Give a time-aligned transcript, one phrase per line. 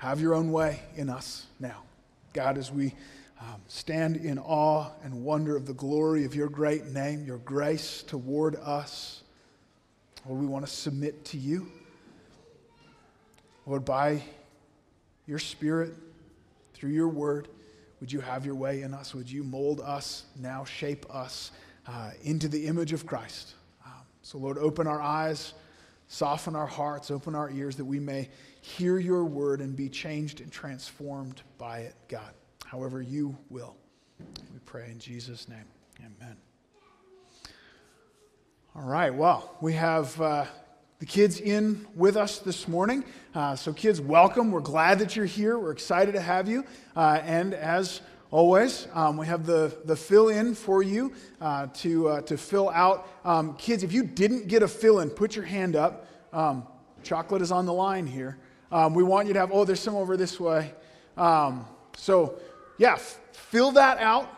[0.00, 1.82] have your own way in us now.
[2.32, 2.94] God, as we
[3.38, 8.02] um, stand in awe and wonder of the glory of your great name, your grace
[8.02, 9.22] toward us,
[10.26, 11.70] Lord, we want to submit to you.
[13.66, 14.22] Lord, by
[15.26, 15.92] your Spirit,
[16.72, 17.48] through your word,
[18.00, 19.14] would you have your way in us?
[19.14, 21.50] Would you mold us now, shape us
[21.86, 23.52] uh, into the image of Christ?
[23.84, 23.92] Um,
[24.22, 25.52] so, Lord, open our eyes,
[26.10, 28.28] soften our hearts, open our ears that we may
[28.60, 32.32] hear your word and be changed and transformed by it, God.
[32.66, 33.76] However, you will.
[34.18, 35.64] We pray in Jesus' name.
[36.00, 36.36] Amen.
[38.74, 40.20] All right, well, we have.
[40.20, 40.46] Uh,
[40.98, 43.02] the kids in with us this morning.
[43.34, 44.52] Uh, so, kids, welcome.
[44.52, 45.58] We're glad that you're here.
[45.58, 46.62] We're excited to have you.
[46.94, 52.08] Uh, and as always, um, we have the, the fill in for you uh, to,
[52.08, 53.08] uh, to fill out.
[53.24, 56.06] Um, kids, if you didn't get a fill in, put your hand up.
[56.32, 56.66] Um,
[57.02, 58.38] chocolate is on the line here.
[58.72, 60.72] Um, we want you to have, oh, there's some over this way.
[61.16, 61.64] Um,
[61.96, 62.36] so,
[62.78, 64.30] yeah, f- fill that out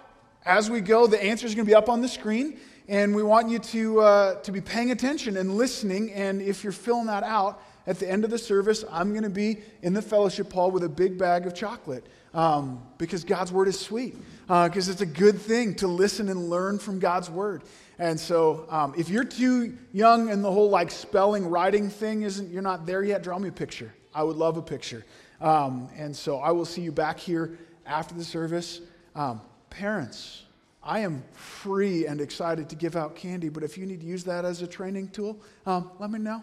[0.44, 1.06] as we go.
[1.06, 2.58] The answer is going to be up on the screen.
[2.88, 6.12] And we want you to, uh, to be paying attention and listening.
[6.12, 9.30] And if you're filling that out, at the end of the service, I'm going to
[9.30, 13.68] be in the fellowship hall with a big bag of chocolate um, because God's word
[13.68, 14.16] is sweet.
[14.46, 17.62] Because uh, it's a good thing to listen and learn from God's word.
[18.02, 22.50] And so, um, if you're too young and the whole like spelling, writing thing isn't,
[22.50, 23.94] you're not there yet, draw me a picture.
[24.12, 25.06] I would love a picture.
[25.40, 28.80] Um, and so, I will see you back here after the service.
[29.14, 30.42] Um, parents,
[30.82, 34.24] I am free and excited to give out candy, but if you need to use
[34.24, 36.42] that as a training tool, um, let me know.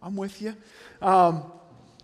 [0.00, 0.54] I'm with you.
[1.02, 1.42] Um,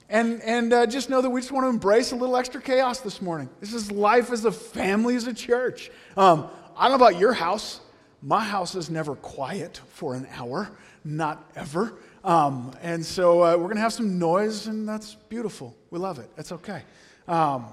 [0.08, 2.98] and and uh, just know that we just want to embrace a little extra chaos
[2.98, 3.50] this morning.
[3.60, 5.92] This is life as a family, as a church.
[6.16, 7.82] Um, I don't know about your house.
[8.22, 10.70] My house is never quiet for an hour,
[11.04, 11.92] not ever.
[12.24, 15.76] Um, and so uh, we're going to have some noise, and that's beautiful.
[15.90, 16.30] We love it.
[16.36, 16.82] It's okay.
[17.28, 17.66] Um,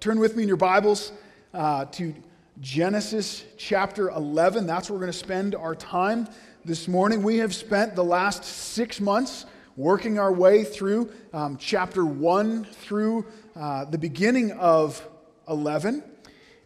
[0.00, 1.12] turn with me in your Bibles
[1.54, 2.14] uh, to
[2.60, 4.66] Genesis chapter 11.
[4.66, 6.28] That's where we're going to spend our time
[6.64, 7.22] this morning.
[7.22, 9.46] We have spent the last six months
[9.76, 15.06] working our way through um, chapter 1 through uh, the beginning of
[15.48, 16.02] 11.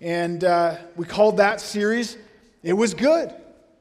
[0.01, 2.17] And uh, we called that series,
[2.63, 3.35] It Was Good.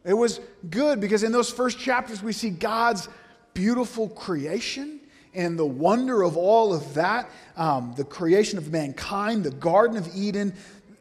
[0.05, 3.09] It was good because in those first chapters we see God's
[3.53, 5.01] beautiful creation
[5.33, 10.09] and the wonder of all of that, um, the creation of mankind, the Garden of
[10.15, 10.53] Eden,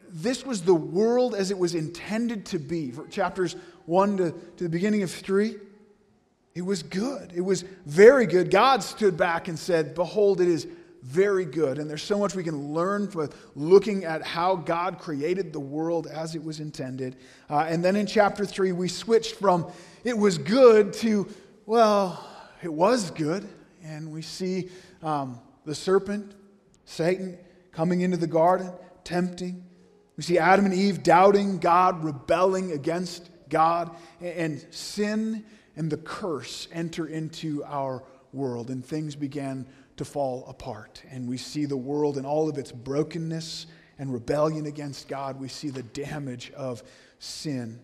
[0.09, 2.91] this was the world as it was intended to be.
[2.91, 5.55] For chapters 1 to, to the beginning of 3,
[6.55, 7.31] it was good.
[7.33, 8.51] It was very good.
[8.51, 10.67] God stood back and said, Behold, it is
[11.03, 11.79] very good.
[11.79, 16.07] And there's so much we can learn from looking at how God created the world
[16.07, 17.15] as it was intended.
[17.49, 19.71] Uh, and then in chapter 3, we switched from
[20.03, 21.27] it was good to,
[21.65, 22.25] well,
[22.61, 23.47] it was good.
[23.83, 24.69] And we see
[25.01, 26.33] um, the serpent,
[26.85, 27.37] Satan,
[27.71, 28.71] coming into the garden,
[29.03, 29.63] tempting,
[30.19, 35.45] we see Adam and Eve doubting God, rebelling against God, and sin
[35.77, 39.65] and the curse enter into our world, and things began
[39.99, 41.03] to fall apart.
[41.11, 43.67] And we see the world in all of its brokenness
[43.99, 45.39] and rebellion against God.
[45.39, 46.83] We see the damage of
[47.19, 47.79] sin.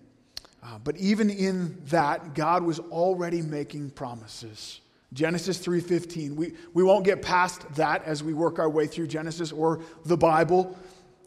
[0.64, 4.80] Uh, but even in that, God was already making promises.
[5.12, 6.36] Genesis 3:15.
[6.36, 10.18] We, we won't get past that as we work our way through Genesis or the
[10.18, 10.78] Bible.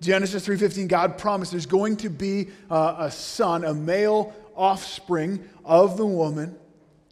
[0.00, 5.98] Genesis 3:15 God promised there's going to be a, a son, a male offspring of
[5.98, 6.58] the woman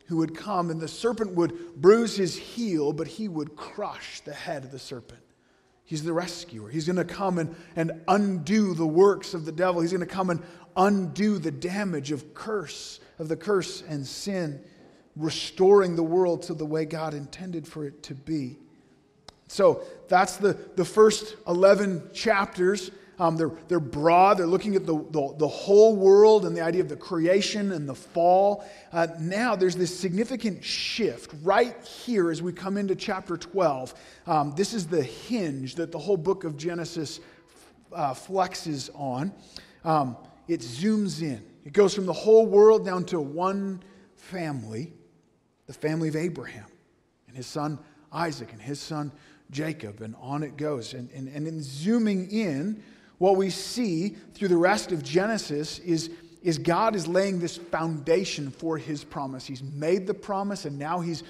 [0.06, 4.32] who would come and the serpent would bruise his heel but he would crush the
[4.32, 5.20] head of the serpent.
[5.84, 6.68] He's the rescuer.
[6.68, 9.80] He's going to come and, and undo the works of the devil.
[9.80, 10.42] He's going to come and
[10.76, 14.60] undo the damage of curse, of the curse and sin,
[15.14, 18.58] restoring the world to the way God intended for it to be.
[19.46, 22.90] So that's the, the first 11 chapters.
[23.18, 26.82] Um, they're, they're broad, they're looking at the, the, the, whole world and the idea
[26.82, 28.64] of the creation and the fall.
[28.92, 33.94] Uh, now there's this significant shift right here as we come into chapter 12.
[34.26, 37.20] Um, this is the hinge that the whole book of Genesis
[37.92, 39.32] uh, flexes on.
[39.82, 43.82] Um, it zooms in, it goes from the whole world down to one
[44.16, 44.92] family,
[45.66, 46.66] the family of Abraham
[47.28, 47.78] and his son
[48.12, 49.12] Isaac and his son
[49.50, 50.94] Jacob, and on it goes.
[50.94, 52.82] And, and, and in zooming in,
[53.18, 56.10] what we see through the rest of Genesis is,
[56.42, 59.46] is God is laying this foundation for his promise.
[59.46, 61.22] He's made the promise, and now he's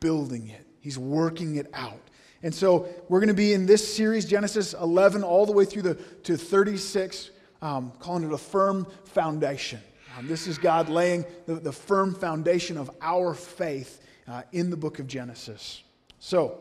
[0.00, 2.00] building it, he's working it out.
[2.42, 5.82] And so we're going to be in this series, Genesis 11, all the way through
[5.82, 7.30] the, to 36,
[7.62, 9.80] um, calling it a firm foundation.
[10.18, 14.76] Um, this is God laying the, the firm foundation of our faith uh, in the
[14.76, 15.82] book of Genesis.
[16.18, 16.60] So,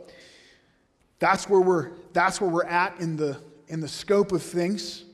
[1.20, 5.06] that's where we're, that's where we're at in the, in the scope of things.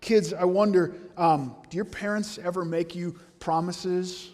[0.00, 4.30] Kids, I wonder um, do your parents ever make you promises?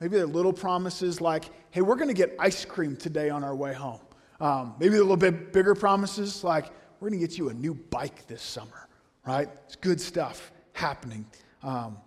[0.00, 3.54] Maybe they're little promises like, hey, we're going to get ice cream today on our
[3.54, 4.00] way home.
[4.40, 6.66] Um, maybe a little bit bigger promises like,
[7.00, 8.88] we're going to get you a new bike this summer,
[9.26, 9.48] right?
[9.66, 11.26] It's good stuff happening.
[11.62, 11.98] Um,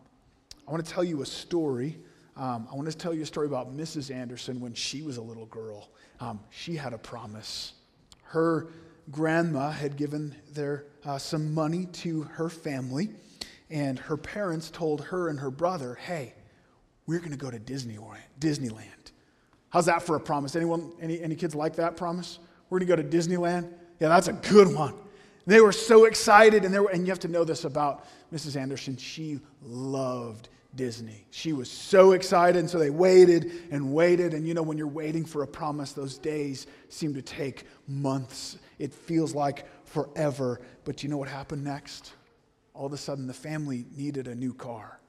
[0.67, 1.97] I want to tell you a story.
[2.37, 4.13] Um, I want to tell you a story about Mrs.
[4.13, 5.89] Anderson when she was a little girl.
[6.19, 7.73] Um, she had a promise.
[8.23, 8.67] Her
[9.11, 13.09] grandma had given their, uh, some money to her family,
[13.69, 16.33] and her parents told her and her brother, hey,
[17.05, 18.17] we're going to go to Disneyland.
[18.39, 19.11] Disneyland.
[19.69, 20.55] How's that for a promise?
[20.55, 22.39] Anyone, any, any kids like that promise?
[22.69, 23.71] We're going to go to Disneyland?
[23.99, 24.95] Yeah, that's a good one.
[25.45, 28.55] They were so excited, and, were, and you have to know this about Mrs.
[28.55, 28.97] Anderson.
[28.97, 31.25] She loved Disney.
[31.31, 34.33] She was so excited, and so they waited and waited.
[34.33, 38.57] And you know, when you're waiting for a promise, those days seem to take months.
[38.79, 40.61] It feels like forever.
[40.85, 42.13] But you know what happened next?
[42.73, 44.99] All of a sudden, the family needed a new car.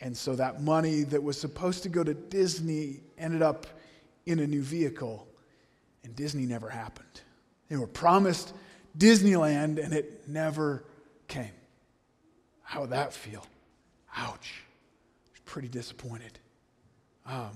[0.00, 3.66] And so that money that was supposed to go to Disney ended up
[4.26, 5.26] in a new vehicle,
[6.04, 7.22] and Disney never happened.
[7.68, 8.54] They were promised
[8.96, 10.84] Disneyland, and it never
[11.26, 11.50] came.
[12.62, 13.44] How would that feel?
[14.16, 14.62] Ouch.
[15.44, 16.38] Pretty disappointed.
[17.24, 17.52] Um,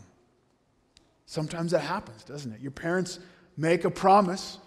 [1.27, 2.61] sometimes that happens, doesn't it?
[2.61, 3.19] Your parents
[3.59, 4.59] make a promise.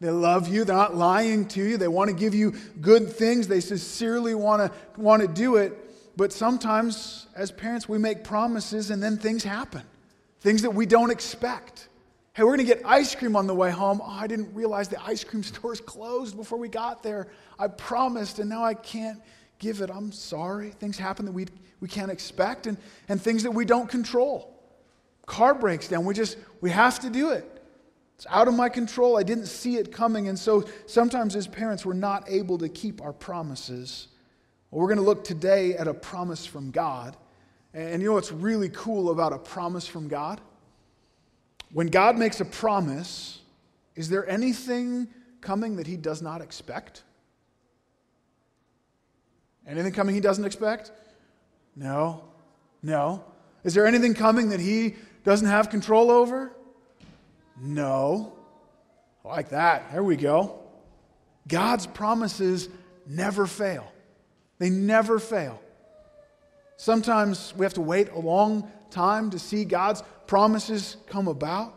[0.00, 0.64] They love you.
[0.64, 1.76] They're not lying to you.
[1.78, 3.48] They want to give you good things.
[3.48, 5.72] They sincerely want to, want to do it.
[6.16, 9.82] But sometimes, as parents, we make promises and then things happen.
[10.40, 11.88] Things that we don't expect.
[12.34, 14.00] Hey, we're going to get ice cream on the way home.
[14.02, 17.28] Oh, I didn't realize the ice cream store is closed before we got there.
[17.58, 19.20] I promised, and now I can't
[19.58, 19.90] give it.
[19.90, 20.70] I'm sorry.
[20.70, 21.46] Things happen that we,
[21.80, 22.76] we can't expect, and,
[23.08, 24.52] and things that we don't control.
[25.24, 26.04] Car breaks down.
[26.04, 27.55] We just, we have to do it.
[28.16, 29.18] It's out of my control.
[29.18, 30.28] I didn't see it coming.
[30.28, 34.08] And so sometimes as parents, we're not able to keep our promises.
[34.70, 37.14] Well, we're going to look today at a promise from God.
[37.74, 40.40] And you know what's really cool about a promise from God?
[41.72, 43.40] When God makes a promise,
[43.94, 45.08] is there anything
[45.42, 47.02] coming that he does not expect?
[49.66, 50.90] Anything coming he doesn't expect?
[51.74, 52.24] No.
[52.82, 53.22] No.
[53.62, 56.55] Is there anything coming that he doesn't have control over?
[57.60, 58.32] No.
[59.24, 59.90] Like that.
[59.92, 60.60] There we go.
[61.48, 62.68] God's promises
[63.06, 63.90] never fail.
[64.58, 65.60] They never fail.
[66.76, 71.74] Sometimes we have to wait a long time to see God's promises come about,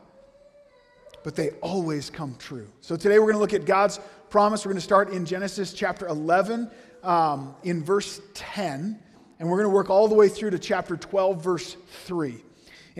[1.24, 2.68] but they always come true.
[2.82, 4.00] So today we're going to look at God's
[4.30, 4.66] promise.
[4.66, 6.70] We're going to start in Genesis chapter 11,
[7.04, 9.00] um, in verse 10,
[9.40, 12.44] and we're going to work all the way through to chapter 12, verse 3.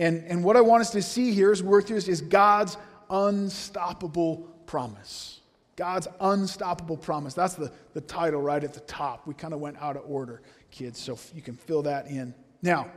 [0.00, 2.78] And, and what I want us to see here through this is God's
[3.10, 5.40] unstoppable promise.
[5.76, 7.34] God's unstoppable promise.
[7.34, 9.26] That's the, the title right at the top.
[9.26, 12.32] We kind of went out of order, kids, so you can fill that in.
[12.62, 12.90] Now,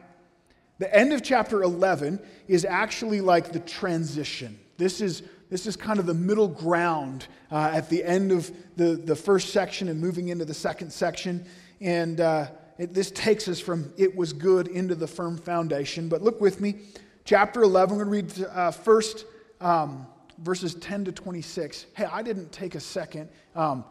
[0.80, 4.58] the end of chapter 11 is actually like the transition.
[4.78, 8.96] This is, this is kind of the middle ground uh, at the end of the,
[8.96, 11.46] the first section and moving into the second section.
[11.82, 12.48] And uh,
[12.84, 16.10] it, this takes us from it was good into the firm foundation.
[16.10, 16.80] But look with me,
[17.24, 19.26] chapter 11, we're going to read uh, first
[19.62, 20.06] um,
[20.40, 21.86] verses 10 to 26.
[21.96, 23.30] Hey, I didn't take a second.
[23.56, 23.86] Um,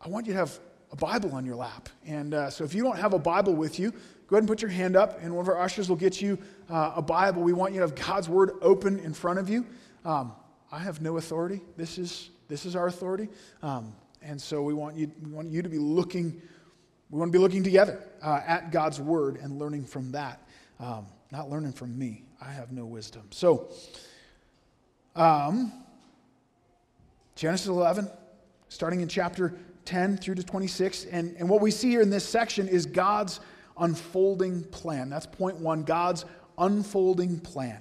[0.00, 0.58] I want you to have
[0.90, 1.88] a Bible on your lap.
[2.06, 4.62] And uh, so if you don't have a Bible with you, go ahead and put
[4.62, 7.42] your hand up, and one of our ushers will get you uh, a Bible.
[7.42, 9.64] We want you to have God's Word open in front of you.
[10.04, 10.32] Um,
[10.72, 11.60] I have no authority.
[11.76, 13.28] This is, this is our authority.
[13.62, 16.42] Um, and so we want, you, we want you to be looking,
[17.10, 20.42] we want to be looking together uh, at God's Word and learning from that.
[20.78, 22.24] Um, not learning from me.
[22.40, 23.22] I have no wisdom.
[23.30, 23.68] So,
[25.16, 25.72] um,
[27.34, 28.10] Genesis 11,
[28.68, 31.06] starting in chapter 10 through to 26.
[31.06, 33.40] And, and what we see here in this section is God's
[33.78, 35.08] unfolding plan.
[35.08, 36.24] That's point one God's
[36.58, 37.80] unfolding plan.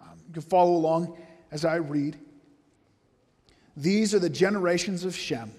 [0.00, 1.16] Um, you can follow along
[1.50, 2.18] as I read.
[3.76, 5.52] These are the generations of Shem.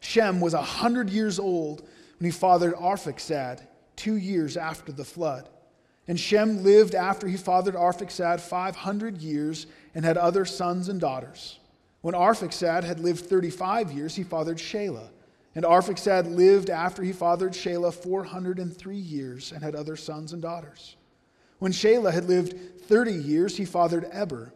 [0.00, 3.60] Shem was a hundred years old when he fathered Arphaxad,
[3.96, 5.48] two years after the flood.
[6.06, 11.58] And Shem lived after he fathered Arphaxad 500 years and had other sons and daughters.
[12.00, 15.08] When Arphaxad had lived 35 years, he fathered Shelah.
[15.54, 20.96] And Arphaxad lived after he fathered Shelah 403 years and had other sons and daughters.
[21.58, 24.52] When Shelah had lived 30 years, he fathered Eber.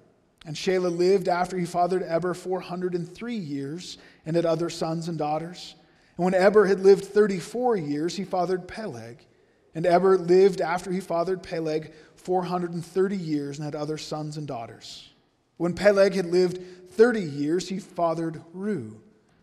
[0.46, 5.74] And Shelah lived after he fathered Eber 403 years and had other sons and daughters.
[6.16, 9.26] And when Eber had lived 34 years, he fathered Peleg.
[9.74, 15.10] And Eber lived after he fathered Peleg 430 years and had other sons and daughters.
[15.56, 18.96] When Peleg had lived 30 years, he fathered Reu.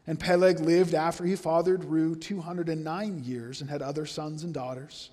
[0.05, 5.11] And Peleg lived after he fathered Reu 209 years and had other sons and daughters.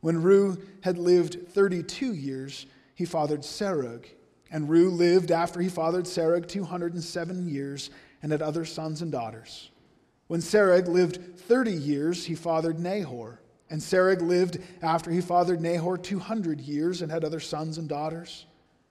[0.00, 4.04] When Reu had lived 32 years, he fathered Serug.
[4.50, 7.90] And Reu lived after he fathered Serug 207 years
[8.22, 9.70] and had other sons and daughters.
[10.26, 13.40] When Serug lived 30 years, he fathered Nahor.
[13.70, 18.46] And Serug lived after he fathered Nahor 200 years and had other sons and daughters.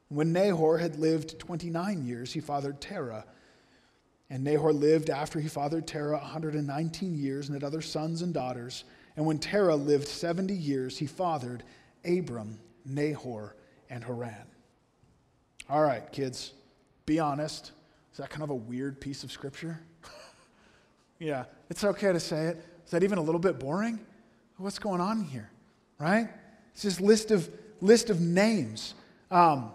[0.09, 3.25] When Nahor had lived 29 years, he fathered Terah.
[4.29, 8.83] And Nahor lived after he fathered Terah 119 years and had other sons and daughters.
[9.15, 11.63] And when Terah lived 70 years, he fathered
[12.05, 13.55] Abram, Nahor,
[13.89, 14.47] and Haran.
[15.69, 16.53] All right, kids,
[17.05, 17.71] be honest.
[18.11, 19.79] Is that kind of a weird piece of scripture?
[21.19, 22.65] Yeah, it's okay to say it.
[22.85, 23.99] Is that even a little bit boring?
[24.57, 25.49] What's going on here?
[25.99, 26.29] Right?
[26.73, 27.49] It's this list of,
[27.81, 28.93] list of names.
[29.31, 29.71] Um,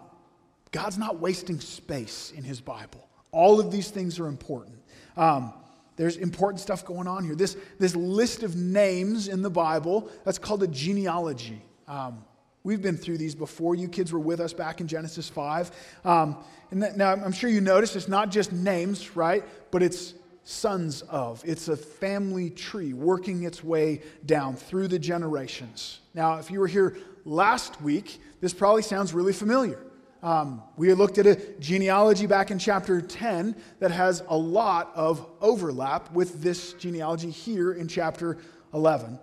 [0.71, 3.07] God's not wasting space in his Bible.
[3.31, 4.77] All of these things are important.
[5.17, 5.53] Um,
[5.95, 7.35] there's important stuff going on here.
[7.35, 11.61] This, this list of names in the Bible, that's called a genealogy.
[11.87, 12.23] Um,
[12.63, 13.75] we've been through these before.
[13.75, 15.71] You kids were with us back in Genesis 5.
[16.05, 16.37] Um,
[16.71, 19.43] and that, now, I'm sure you noticed it's not just names, right?
[19.71, 21.43] But it's sons of.
[21.45, 25.99] It's a family tree working its way down through the generations.
[26.13, 29.79] Now, if you were here last week, this probably sounds really familiar.
[30.21, 35.25] Um, we looked at a genealogy back in chapter 10 that has a lot of
[35.39, 38.37] overlap with this genealogy here in chapter
[38.73, 39.17] 11.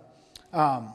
[0.53, 0.93] Um,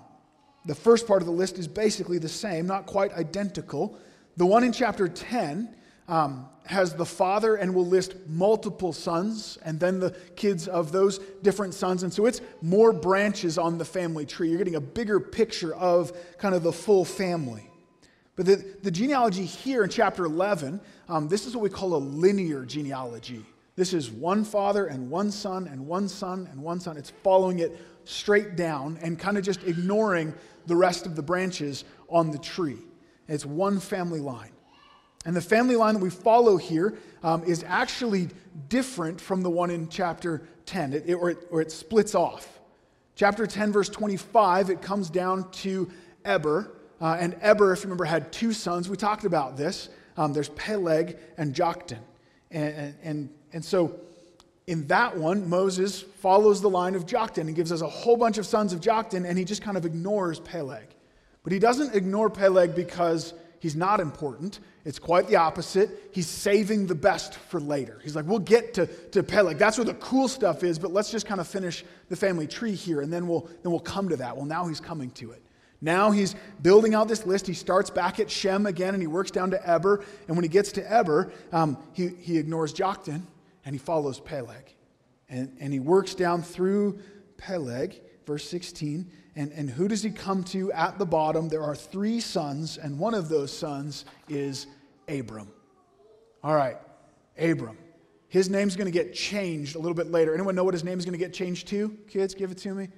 [0.65, 3.99] the first part of the list is basically the same, not quite identical.
[4.37, 5.73] The one in chapter 10
[6.09, 11.19] um, has the father and will list multiple sons and then the kids of those
[11.43, 12.03] different sons.
[12.03, 14.49] And so it's more branches on the family tree.
[14.49, 17.69] You're getting a bigger picture of kind of the full family.
[18.37, 21.99] But the, the genealogy here in chapter 11, um, this is what we call a
[21.99, 23.45] linear genealogy.
[23.75, 26.97] This is one father and one son and one son and one son.
[26.97, 30.33] It's following it straight down and kind of just ignoring
[30.67, 32.79] the rest of the branches on the tree.
[33.29, 34.52] It's one family line.
[35.25, 38.29] And the family line that we follow here um, is actually
[38.69, 42.61] different from the one in chapter 10, it, it, or, it, or it splits off.
[43.15, 45.91] Chapter 10, verse 25, it comes down to
[46.25, 46.73] Eber.
[47.01, 48.89] Uh, and Eber, if you remember, had two sons.
[48.89, 49.89] We talked about this.
[50.17, 51.99] Um, there's Peleg and Joktan.
[52.51, 53.99] And, and, and so
[54.67, 58.39] in that one, Moses follows the line of Joktan and gives us a whole bunch
[58.39, 60.87] of sons of Joktan, and he just kind of ignores Peleg.
[61.43, 64.61] But he doesn't ignore Peleg because he's not important.
[64.85, 66.11] It's quite the opposite.
[66.13, 68.01] He's saving the best for later.
[68.03, 69.59] He's like, we'll get to, to Peleg.
[69.59, 72.75] That's where the cool stuff is, but let's just kind of finish the family tree
[72.75, 74.37] here, and then we'll, then we'll come to that.
[74.37, 75.43] Well, now he's coming to it.
[75.83, 77.47] Now he's building out this list.
[77.47, 80.05] He starts back at Shem again and he works down to Eber.
[80.29, 83.23] And when he gets to Eber, um, he, he ignores Joktan
[83.65, 84.77] and he follows Peleg.
[85.29, 87.01] And, and he works down through
[87.37, 89.11] Peleg, verse 16.
[89.35, 91.49] And, and who does he come to at the bottom?
[91.49, 94.67] There are three sons, and one of those sons is
[95.09, 95.49] Abram.
[96.45, 96.77] All right,
[97.39, 97.79] Abram.
[98.29, 100.35] His name's going to get changed a little bit later.
[100.35, 101.97] Anyone know what his name is going to get changed to?
[102.09, 102.89] Kids, give it to me.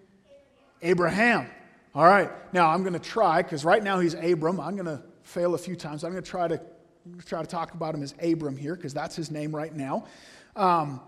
[0.82, 1.48] Abraham.
[1.94, 4.58] All right, now I'm going to try, because right now he's Abram.
[4.58, 6.02] I'm going to fail a few times.
[6.02, 6.60] I'm going to try to
[7.26, 10.06] try to talk about him as Abram here, because that's his name right now.
[10.56, 11.00] Um,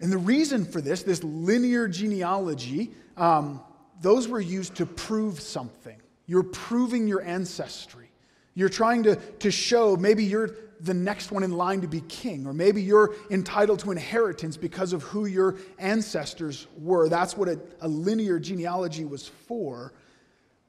[0.00, 3.60] and the reason for this, this linear genealogy, um,
[4.00, 6.00] those were used to prove something.
[6.26, 8.10] You're proving your ancestry.
[8.54, 10.50] You're trying to, to show maybe you're
[10.80, 14.94] the next one in line to be king, or maybe you're entitled to inheritance because
[14.94, 17.08] of who your ancestors were.
[17.08, 19.92] That's what a, a linear genealogy was for.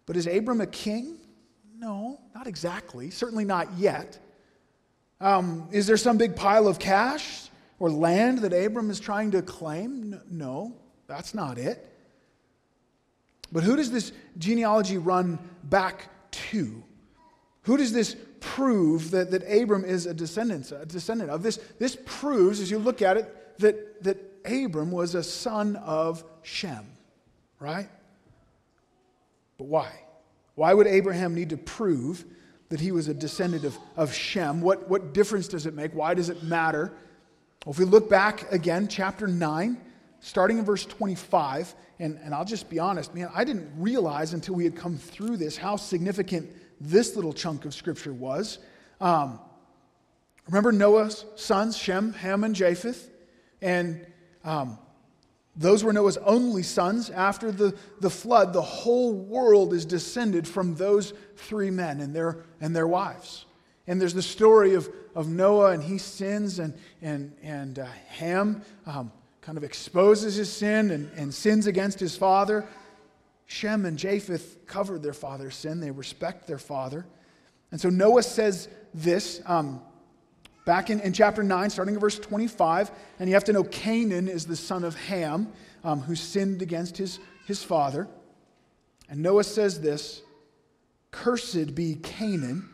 [0.06, 1.18] But is Abram a king?
[1.78, 3.10] No, not exactly.
[3.10, 4.20] Certainly not yet.
[5.22, 9.42] Um, is there some big pile of cash or land that Abram is trying to
[9.42, 10.20] claim?
[10.30, 10.76] No,
[11.08, 11.91] that's not it.
[13.52, 16.84] But who does this genealogy run back to?
[17.64, 21.44] Who does this prove that, that Abram is a descendant, a descendant of?
[21.44, 26.24] This, this proves, as you look at it, that, that Abram was a son of
[26.42, 26.86] Shem,
[27.60, 27.90] right?
[29.58, 29.92] But why?
[30.56, 32.26] Why would Abraham need to prove
[32.70, 34.62] that he was a descendant of, of Shem?
[34.62, 35.94] What, what difference does it make?
[35.94, 36.94] Why does it matter?
[37.66, 39.80] Well, if we look back again, chapter 9,
[40.22, 44.56] starting in verse 25, and, and I'll just be honest, man, I didn't realize until
[44.56, 46.50] we had come through this how significant
[46.80, 48.60] this little chunk of scripture was.
[49.02, 49.40] Um,
[50.48, 53.10] remember Noah's sons, Shem, Ham, and Japheth?
[53.62, 54.06] And
[54.44, 54.78] um,
[55.56, 57.10] those were Noah's only sons.
[57.10, 62.46] After the, the flood, the whole world is descended from those three men and their,
[62.62, 63.46] and their wives.
[63.88, 68.62] And there's the story of, of Noah, and he sins, and, and, and uh, Ham
[68.86, 69.12] um,
[69.42, 72.66] kind of exposes his sin and, and sins against his father.
[73.48, 77.06] Shem and Japheth covered their father's sin, they respect their father.
[77.72, 79.82] And so Noah says this um,
[80.66, 82.92] back in, in chapter 9, starting in verse 25.
[83.20, 85.52] And you have to know Canaan is the son of Ham,
[85.84, 88.08] um, who sinned against his, his father.
[89.10, 90.22] And Noah says this
[91.12, 92.70] Cursed be Canaan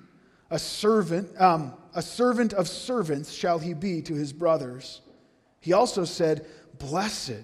[0.50, 5.02] a servant, um, a servant of servants shall he be to his brothers.
[5.62, 6.46] He also said,
[6.80, 7.44] Blessed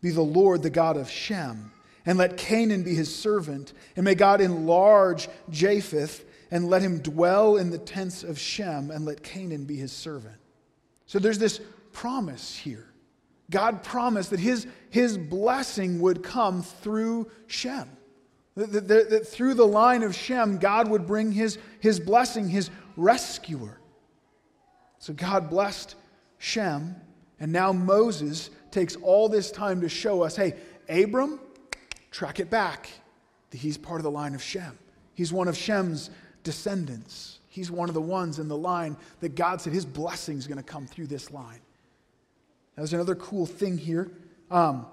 [0.00, 1.72] be the Lord, the God of Shem,
[2.04, 7.56] and let Canaan be his servant, and may God enlarge Japheth, and let him dwell
[7.56, 10.36] in the tents of Shem, and let Canaan be his servant.
[11.06, 11.60] So there's this
[11.92, 12.86] promise here.
[13.50, 17.88] God promised that his, his blessing would come through Shem.
[18.56, 22.70] That, that, that, through the line of Shem, God would bring his, his blessing, his
[22.96, 23.80] rescuer.
[24.98, 25.96] So God blessed
[26.38, 26.96] Shem,
[27.40, 30.54] and now Moses takes all this time to show us hey,
[30.88, 31.40] Abram,
[32.10, 32.88] track it back.
[33.52, 34.76] He's part of the line of Shem.
[35.14, 36.10] He's one of Shem's
[36.42, 37.38] descendants.
[37.48, 40.58] He's one of the ones in the line that God said his blessing is going
[40.58, 41.60] to come through this line.
[42.76, 44.10] Now, there's another cool thing here.
[44.50, 44.86] Um,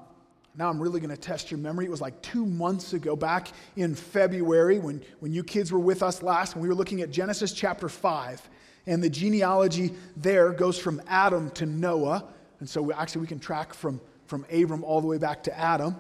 [0.56, 1.86] now I'm really going to test your memory.
[1.86, 6.04] It was like two months ago, back in February, when, when you kids were with
[6.04, 8.48] us last, and we were looking at Genesis chapter 5.
[8.86, 12.26] And the genealogy there goes from Adam to Noah.
[12.60, 15.58] And so we, actually, we can track from, from Abram all the way back to
[15.58, 15.96] Adam.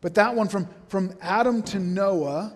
[0.00, 2.54] But that one from, from Adam to Noah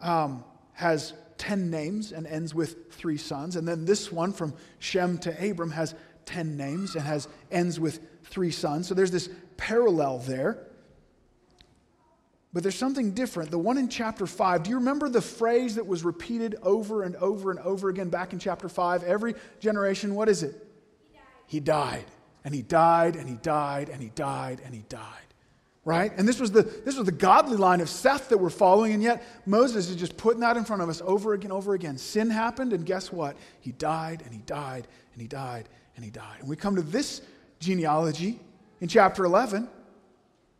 [0.00, 3.56] um, has 10 names and ends with three sons.
[3.56, 5.94] And then this one from Shem to Abram has
[6.26, 8.88] 10 names and has ends with three sons.
[8.88, 10.58] So there's this parallel there.
[12.54, 13.50] But there's something different.
[13.50, 17.16] The one in chapter 5, do you remember the phrase that was repeated over and
[17.16, 19.02] over and over again back in chapter 5?
[19.02, 20.64] Every generation, what is it?
[21.08, 21.24] He died.
[21.48, 22.04] He died.
[22.44, 25.00] And he died, and he died, and he died, and he died.
[25.84, 26.12] Right?
[26.16, 29.02] And this was the this was the godly line of Seth that we're following, and
[29.02, 31.98] yet Moses is just putting that in front of us over again, over again.
[31.98, 33.36] Sin happened, and guess what?
[33.60, 36.36] He died, and he died, and he died, and he died.
[36.40, 37.20] And we come to this
[37.58, 38.40] genealogy
[38.80, 39.68] in chapter 11,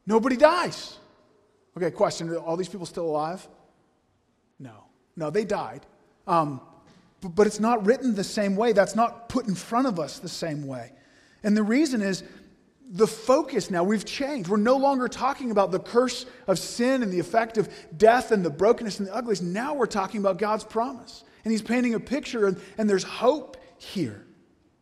[0.06, 0.98] nobody dies.
[1.76, 3.46] Okay, question are all these people still alive?
[4.58, 4.84] No.
[5.16, 5.84] No, they died.
[6.26, 6.60] Um,
[7.20, 8.72] but, but it's not written the same way.
[8.72, 10.92] That's not put in front of us the same way.
[11.42, 12.22] And the reason is
[12.90, 14.48] the focus now, we've changed.
[14.48, 18.44] We're no longer talking about the curse of sin and the effect of death and
[18.44, 19.42] the brokenness and the ugliness.
[19.42, 21.24] Now we're talking about God's promise.
[21.44, 24.24] And He's painting a picture, and, and there's hope here.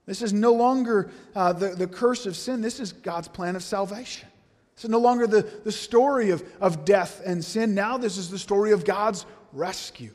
[0.07, 2.61] This is no longer uh, the, the curse of sin.
[2.61, 4.29] This is God's plan of salvation.
[4.77, 7.75] Is no longer the, the story of, of death and sin.
[7.75, 10.13] Now, this is the story of God's rescue.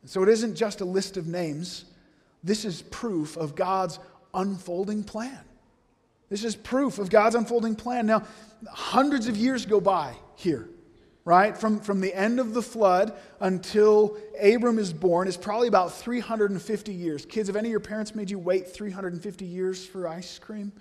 [0.00, 1.84] And so, it isn't just a list of names,
[2.42, 3.98] this is proof of God's
[4.32, 5.40] unfolding plan.
[6.30, 8.06] This is proof of God's unfolding plan.
[8.06, 8.22] Now,
[8.68, 10.68] hundreds of years go by here
[11.24, 11.56] right?
[11.56, 16.92] From, from the end of the flood until Abram is born is probably about 350
[16.92, 17.26] years.
[17.26, 20.72] Kids, have any of your parents made you wait 350 years for ice cream?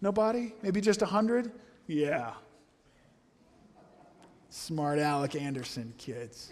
[0.00, 0.52] Nobody?
[0.62, 1.50] Maybe just 100?
[1.86, 2.32] Yeah.
[4.50, 6.50] Smart Alec Anderson, kids.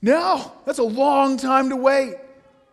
[0.00, 2.14] No, that's a long time to wait.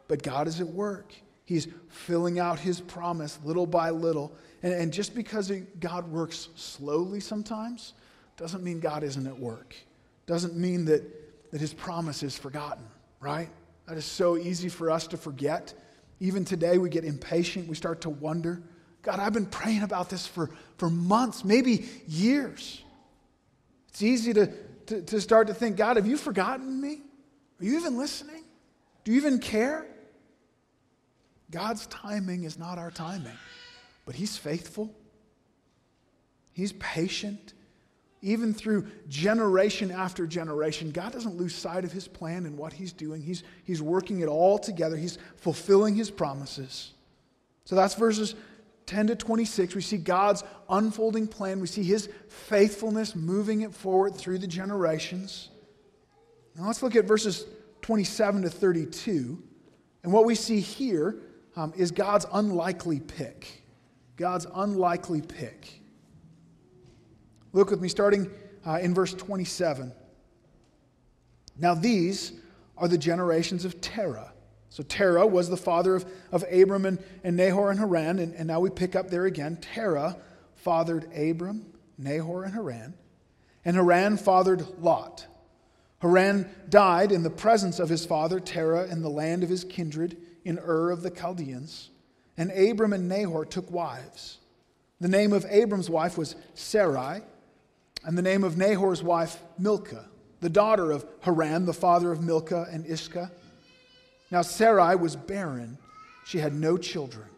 [0.07, 1.13] But God is at work.
[1.45, 4.35] He's filling out his promise little by little.
[4.61, 7.93] And, and just because God works slowly sometimes,
[8.37, 9.75] doesn't mean God isn't at work.
[10.27, 12.83] Doesn't mean that, that his promise is forgotten,
[13.19, 13.49] right?
[13.87, 15.73] That is so easy for us to forget.
[16.19, 17.67] Even today, we get impatient.
[17.67, 18.61] We start to wonder
[19.05, 22.83] God, I've been praying about this for, for months, maybe years.
[23.89, 24.47] It's easy to,
[24.87, 27.01] to, to start to think, God, have you forgotten me?
[27.59, 28.43] Are you even listening?
[29.03, 29.85] Do you even care?
[31.51, 33.37] God's timing is not our timing,
[34.05, 34.93] but He's faithful,
[36.51, 37.53] He's patient,
[38.25, 42.91] even through generation after generation, God doesn't lose sight of his plan and what he's
[42.91, 43.21] doing.
[43.21, 46.93] He's, he's working it all together, he's fulfilling his promises.
[47.65, 48.33] So that's verses
[48.85, 49.75] 10 to 26.
[49.75, 55.49] We see God's unfolding plan, we see his faithfulness moving it forward through the generations.
[56.55, 57.45] Now let's look at verses
[57.81, 59.41] 27 to 32.
[60.03, 61.17] And what we see here
[61.55, 63.63] um, is God's unlikely pick.
[64.17, 65.81] God's unlikely pick.
[67.53, 68.29] Look with me, starting
[68.65, 69.91] uh, in verse 27.
[71.57, 72.33] Now, these
[72.77, 74.33] are the generations of Terah.
[74.75, 78.19] So, Terah was the father of, of Abram and, and Nahor and Haran.
[78.19, 79.55] And, and now we pick up there again.
[79.55, 80.17] Terah
[80.55, 81.65] fathered Abram,
[81.97, 82.93] Nahor, and Haran.
[83.63, 85.27] And Haran fathered Lot.
[85.99, 90.17] Haran died in the presence of his father Terah in the land of his kindred
[90.43, 91.89] in Ur of the Chaldeans.
[92.35, 94.39] And Abram and Nahor took wives.
[94.99, 97.21] The name of Abram's wife was Sarai,
[98.03, 100.09] and the name of Nahor's wife, Milcah,
[100.41, 103.31] the daughter of Haran, the father of Milcah and Iscah.
[104.35, 105.77] Now Sarai was barren,
[106.25, 107.29] she had no children.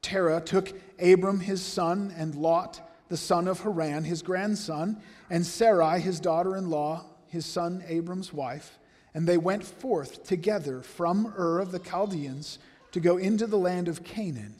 [0.00, 5.98] Terah took Abram his son, and Lot, the son of Haran, his grandson, and Sarai,
[5.98, 8.78] his daughter in law, his son Abram's wife,
[9.12, 12.60] and they went forth together from Ur of the Chaldeans
[12.92, 14.54] to go into the land of Canaan.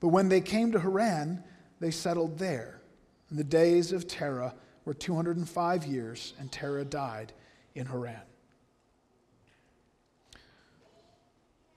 [0.00, 1.42] But when they came to Haran,
[1.80, 2.82] they settled there.
[3.30, 7.32] And the days of Terah were 205 years, and Terah died
[7.74, 8.20] in Haran.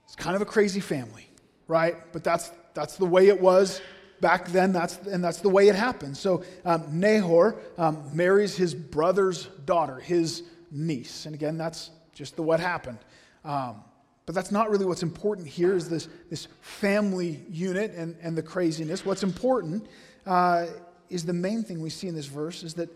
[0.06, 1.28] It's kind of a crazy family,
[1.68, 1.96] right?
[2.12, 3.80] But that's, that's the way it was
[4.20, 6.16] back then, that's, and that's the way it happened.
[6.16, 11.26] So um, Nahor um, marries his brother's daughter, his niece.
[11.26, 12.98] And again, that's just the what happened.
[13.44, 13.82] Um,
[14.24, 18.42] but that's not really what's important here is this, this family unit and, and the
[18.42, 19.04] craziness.
[19.04, 19.86] What's important
[20.24, 20.66] uh,
[21.08, 22.88] is the main thing we see in this verse is that,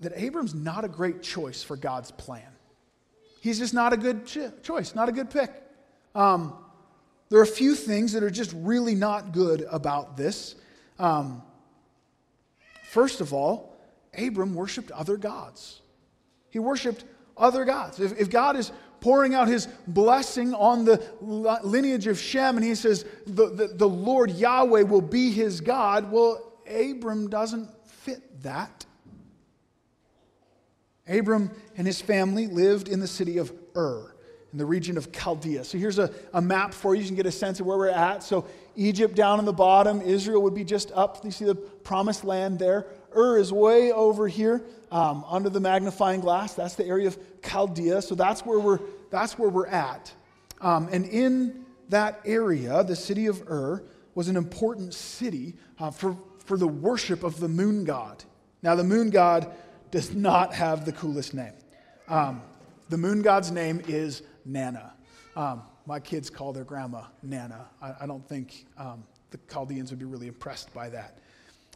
[0.00, 2.48] that Abram's not a great choice for God's plan.
[3.42, 5.50] He's just not a good cho- choice, not a good pick.
[6.14, 6.54] Um,
[7.28, 10.56] there are a few things that are just really not good about this.
[10.98, 11.42] Um,
[12.90, 13.76] first of all,
[14.18, 15.80] Abram worshiped other gods.
[16.50, 17.04] He worshiped
[17.36, 18.00] other gods.
[18.00, 22.74] If, if God is pouring out his blessing on the lineage of Shem and he
[22.74, 28.84] says the, the, the Lord Yahweh will be his God, well, Abram doesn't fit that.
[31.08, 34.14] Abram and his family lived in the city of Ur
[34.52, 35.64] in the region of Chaldea.
[35.64, 37.02] So here's a, a map for you.
[37.02, 38.22] You can get a sense of where we're at.
[38.22, 41.24] So Egypt down in the bottom, Israel would be just up.
[41.24, 42.86] You see the promised land there.
[43.16, 46.54] Ur is way over here um, under the magnifying glass.
[46.54, 48.02] That's the area of Chaldea.
[48.02, 50.12] So that's where we're, that's where we're at.
[50.60, 53.84] Um, and in that area, the city of Ur
[54.14, 58.24] was an important city uh, for, for the worship of the moon god.
[58.62, 59.50] Now, the moon god
[59.90, 61.52] does not have the coolest name.
[62.08, 62.42] Um,
[62.88, 64.92] the moon god's name is Nana.
[65.36, 67.66] Um, my kids call their grandma Nana.
[67.80, 71.18] I, I don't think um, the Chaldeans would be really impressed by that.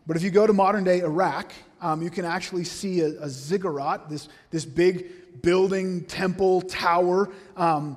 [0.06, 3.28] But if you go to modern day Iraq, um, you can actually see a, a,
[3.28, 7.96] ziggurat, this, this big building, temple, tower, um,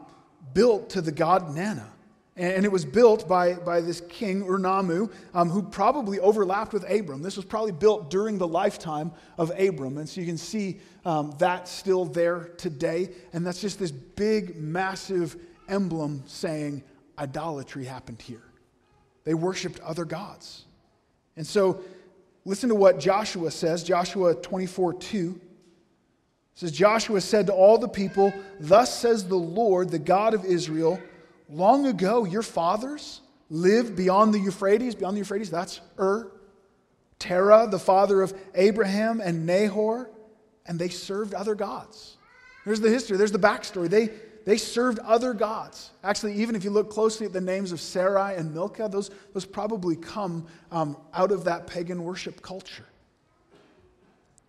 [0.54, 1.92] built to the god Nana.
[2.38, 7.24] And it was built by, by this king, Ur-Nammu, um, who probably overlapped with Abram.
[7.24, 9.98] This was probably built during the lifetime of Abram.
[9.98, 13.10] And so you can see um, that still there today.
[13.34, 15.36] And that's just this big, massive
[15.68, 16.84] emblem saying
[17.18, 18.44] idolatry happened here.
[19.24, 20.66] They worshiped other gods.
[21.38, 21.82] And so
[22.46, 25.42] listen to what Joshua says Joshua 24 2
[26.54, 31.00] says, Joshua said to all the people, Thus says the Lord, the God of Israel,
[31.50, 34.96] long ago, your fathers lived beyond the Euphrates.
[34.96, 36.32] Beyond the Euphrates, that's Ur.
[37.20, 40.10] Terah, the father of Abraham and Nahor,
[40.66, 42.18] and they served other gods.
[42.66, 43.90] There's the history, there's the backstory.
[43.90, 44.10] They,
[44.46, 45.92] they served other gods.
[46.04, 49.46] Actually, even if you look closely at the names of Sarai and Milcah, those, those
[49.46, 52.86] probably come um, out of that pagan worship culture.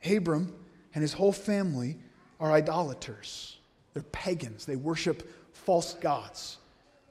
[0.04, 0.54] Abram
[0.94, 1.96] and his whole family
[2.38, 3.56] are idolaters.
[3.94, 4.66] They're pagans.
[4.66, 6.58] They worship false gods.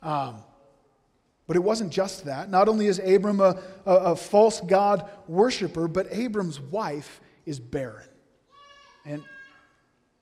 [0.02, 0.44] Um,
[1.48, 2.50] but it wasn't just that.
[2.50, 8.08] Not only is Abram a, a, a false God worshiper, but Abram's wife is barren.
[9.06, 9.24] And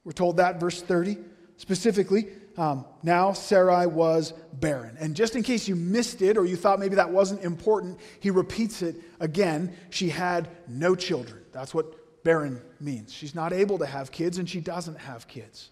[0.04, 1.18] we're told that, verse 30,
[1.58, 4.96] specifically, um, now Sarai was barren.
[5.00, 8.30] And just in case you missed it or you thought maybe that wasn't important, he
[8.30, 9.76] repeats it again.
[9.90, 11.44] She had no children.
[11.52, 13.12] That's what barren means.
[13.12, 15.72] She's not able to have kids and she doesn't have kids.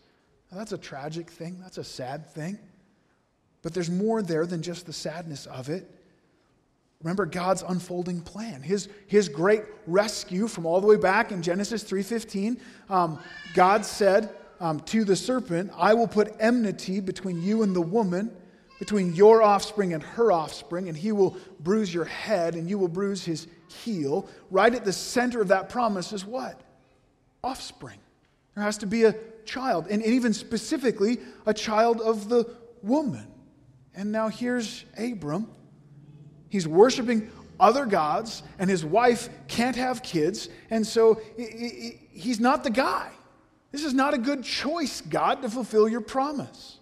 [0.51, 2.57] Now, that's a tragic thing, that's a sad thing.
[3.63, 5.89] But there's more there than just the sadness of it.
[7.01, 11.83] Remember God's unfolding plan, his, his great rescue from all the way back in Genesis
[11.83, 12.59] 3.15.
[12.89, 13.19] Um,
[13.53, 18.31] God said um, to the serpent, I will put enmity between you and the woman,
[18.79, 22.87] between your offspring and her offspring, and he will bruise your head and you will
[22.87, 23.47] bruise his
[23.83, 24.29] heel.
[24.49, 26.61] Right at the center of that promise is what?
[27.43, 27.99] Offspring.
[28.55, 32.49] There has to be a child, and even specifically, a child of the
[32.81, 33.27] woman.
[33.95, 35.49] And now here's Abram.
[36.49, 42.69] He's worshiping other gods, and his wife can't have kids, and so he's not the
[42.69, 43.11] guy.
[43.71, 46.79] This is not a good choice, God, to fulfill your promise.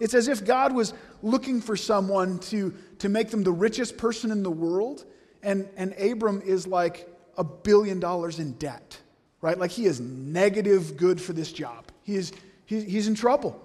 [0.00, 4.30] It's as if God was looking for someone to, to make them the richest person
[4.30, 5.04] in the world,
[5.42, 8.98] and, and Abram is like a billion dollars in debt
[9.44, 9.58] right?
[9.58, 11.84] Like he is negative good for this job.
[12.02, 12.32] He is,
[12.64, 13.60] he, he's in trouble.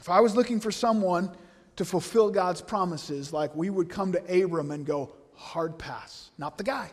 [0.00, 1.30] If I was looking for someone
[1.76, 6.30] to fulfill God's promises, like we would come to Abram and go, hard pass.
[6.38, 6.90] Not the guy.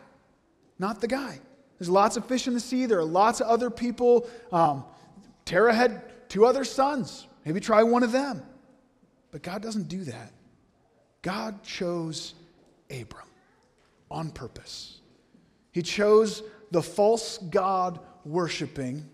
[0.78, 1.40] Not the guy.
[1.78, 2.86] There's lots of fish in the sea.
[2.86, 4.28] There are lots of other people.
[4.52, 4.84] Um,
[5.44, 7.26] Terah had two other sons.
[7.44, 8.42] Maybe try one of them.
[9.30, 10.32] But God doesn't do that.
[11.22, 12.34] God chose
[12.90, 13.28] Abram
[14.10, 15.00] on purpose.
[15.72, 19.08] He chose the false God worshiping,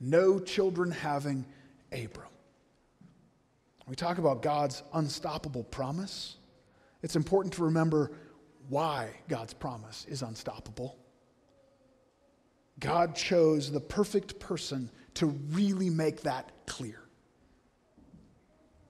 [0.00, 1.44] no children having
[1.92, 2.28] Abram.
[3.88, 6.36] We talk about God's unstoppable promise,
[7.02, 8.10] it's important to remember
[8.68, 10.98] why God's promise is unstoppable.
[12.80, 17.00] God chose the perfect person to really make that clear.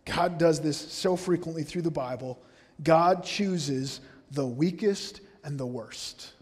[0.06, 2.40] God does this so frequently through the Bible.
[2.82, 6.32] God chooses the weakest and the worst.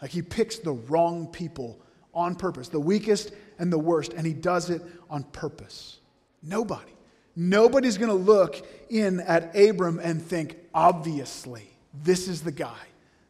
[0.00, 1.80] Like he picks the wrong people
[2.14, 5.98] on purpose, the weakest and the worst, and he does it on purpose.
[6.42, 6.92] Nobody.
[7.40, 11.70] Nobody's going to look in at Abram and think, obviously,
[12.02, 12.80] this is the guy.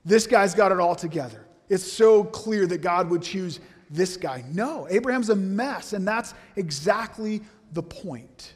[0.03, 1.44] This guy's got it all together.
[1.68, 4.44] It's so clear that God would choose this guy.
[4.51, 7.42] No, Abraham's a mess, and that's exactly
[7.75, 8.55] the point.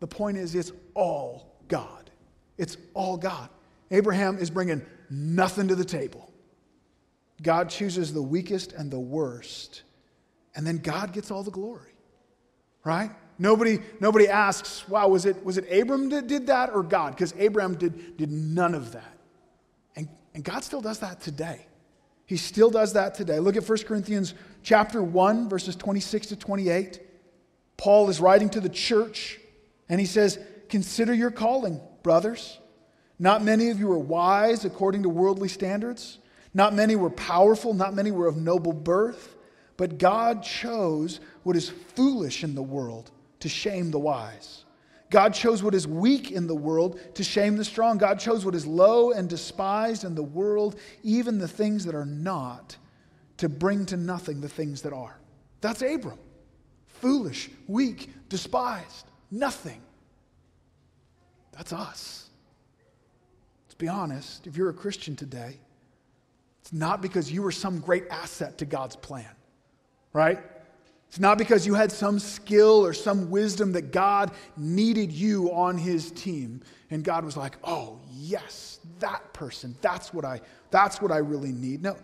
[0.00, 2.10] The point is, it's all God.
[2.58, 3.48] It's all God.
[3.92, 6.32] Abraham is bringing nothing to the table.
[7.40, 9.82] God chooses the weakest and the worst,
[10.56, 11.94] and then God gets all the glory.
[12.82, 13.12] Right?
[13.40, 17.14] Nobody, nobody asks, wow, was it, was it Abram that did that or God?
[17.14, 19.16] Because Abraham did, did none of that.
[19.96, 21.66] And, and God still does that today.
[22.26, 23.38] He still does that today.
[23.38, 27.00] Look at 1 Corinthians chapter 1, verses 26 to 28.
[27.78, 29.40] Paul is writing to the church,
[29.88, 32.58] and he says, Consider your calling, brothers.
[33.18, 36.18] Not many of you are wise according to worldly standards.
[36.52, 39.34] Not many were powerful, not many were of noble birth,
[39.78, 44.64] but God chose what is foolish in the world to shame the wise.
[45.10, 47.98] God chose what is weak in the world to shame the strong.
[47.98, 52.06] God chose what is low and despised in the world, even the things that are
[52.06, 52.76] not,
[53.38, 55.18] to bring to nothing the things that are.
[55.60, 56.18] That's Abram.
[56.86, 59.80] Foolish, weak, despised, nothing.
[61.52, 62.28] That's us.
[63.66, 64.46] Let's be honest.
[64.46, 65.58] If you're a Christian today,
[66.60, 69.34] it's not because you were some great asset to God's plan,
[70.12, 70.38] right?
[71.10, 75.76] It's not because you had some skill or some wisdom that God needed you on
[75.76, 76.62] his team.
[76.88, 81.50] And God was like, oh, yes, that person, that's what I, that's what I really
[81.50, 81.82] need.
[81.82, 81.96] No,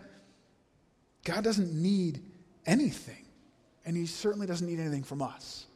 [1.23, 2.21] God doesn't need
[2.65, 3.23] anything.
[3.85, 5.67] And he certainly doesn't need anything from us.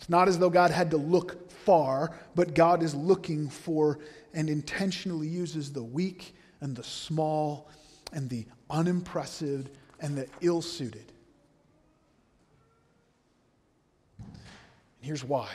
[0.00, 4.00] It's not as though God had to look far, but God is looking for
[4.34, 7.70] and intentionally uses the weak and the small
[8.12, 9.70] and the unimpressive
[10.00, 11.12] and the ill suited.
[14.96, 15.48] And here's why.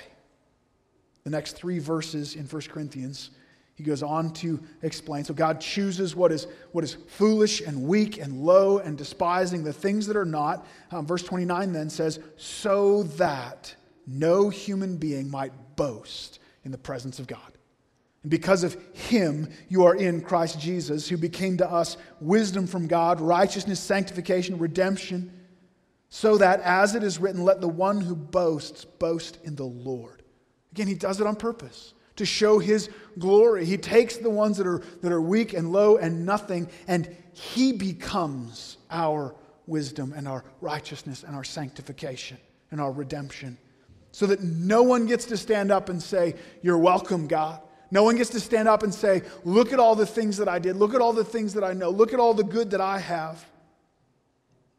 [1.23, 3.31] The next three verses in 1 Corinthians,
[3.75, 5.23] he goes on to explain.
[5.23, 9.73] So God chooses what is, what is foolish and weak and low and despising, the
[9.73, 10.65] things that are not.
[10.91, 13.73] Um, verse 29 then says, so that
[14.07, 17.39] no human being might boast in the presence of God.
[18.23, 22.87] And because of him, you are in Christ Jesus, who became to us wisdom from
[22.87, 25.31] God, righteousness, sanctification, redemption,
[26.13, 30.21] so that, as it is written, let the one who boasts boast in the Lord.
[30.73, 33.63] Again, he does it on purpose to show his glory.
[33.63, 37.71] He takes the ones that are, that are weak and low and nothing, and he
[37.71, 39.33] becomes our
[39.67, 42.37] wisdom and our righteousness and our sanctification
[42.71, 43.57] and our redemption.
[44.11, 47.61] So that no one gets to stand up and say, You're welcome, God.
[47.89, 50.59] No one gets to stand up and say, Look at all the things that I
[50.59, 50.75] did.
[50.75, 51.89] Look at all the things that I know.
[51.89, 53.45] Look at all the good that I have.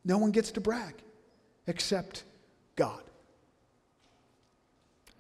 [0.05, 1.03] No one gets to brag
[1.67, 2.25] except
[2.77, 3.03] God.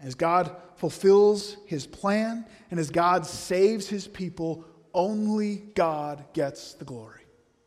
[0.00, 6.84] As God fulfills his plan and as God saves his people, only God gets the
[6.84, 7.22] glory.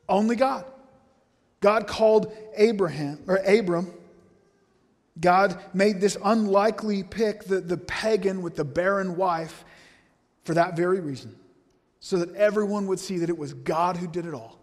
[0.08, 0.66] Only God.
[1.62, 3.92] God called Abraham or Abram
[5.20, 9.64] God made this unlikely pick, the, the pagan with the barren wife,
[10.44, 11.36] for that very reason,
[12.00, 14.60] so that everyone would see that it was God who did it all.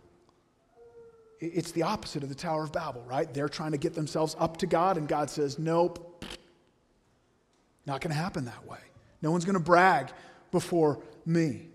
[1.44, 3.32] It's the opposite of the Tower of Babel, right?
[3.34, 6.24] They're trying to get themselves up to God, and God says, Nope,
[7.84, 8.78] not going to happen that way.
[9.22, 10.12] No one's going to brag
[10.52, 11.66] before me.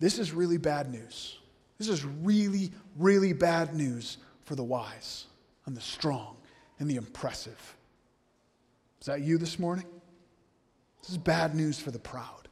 [0.00, 1.38] This is really bad news.
[1.78, 5.24] This is really, really bad news for the wise
[5.64, 6.36] and the strong
[6.78, 7.76] and the impressive.
[9.00, 9.86] Is that you this morning?
[11.00, 12.48] This is bad news for the proud.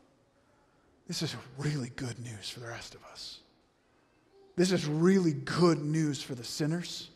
[1.06, 3.40] This is really good news for the rest of us.
[4.58, 7.10] This is really good news for the sinners.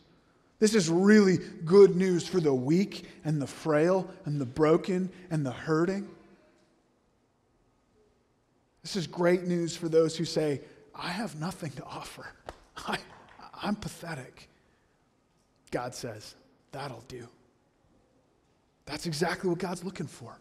[0.59, 5.45] This is really good news for the weak and the frail and the broken and
[5.45, 6.07] the hurting.
[8.81, 10.61] This is great news for those who say,
[10.95, 12.27] I have nothing to offer.
[12.77, 12.97] I,
[13.61, 14.47] I'm pathetic.
[15.69, 16.35] God says,
[16.71, 17.27] that'll do.
[18.85, 20.39] That's exactly what God's looking for.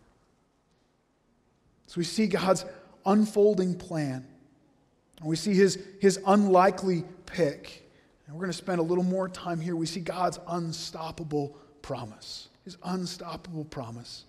[1.88, 2.64] So we see God's
[3.04, 4.24] unfolding plan,
[5.22, 7.88] and we see his, his unlikely pick.
[8.26, 9.76] And we're going to spend a little more time here.
[9.76, 12.48] We see God's unstoppable promise.
[12.64, 14.24] His unstoppable promise.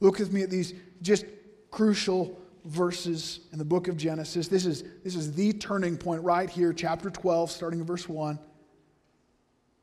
[0.00, 1.24] Look with me at these just
[1.70, 4.46] crucial verses in the book of Genesis.
[4.46, 8.38] This is, this is the turning point right here, chapter 12, starting in verse 1.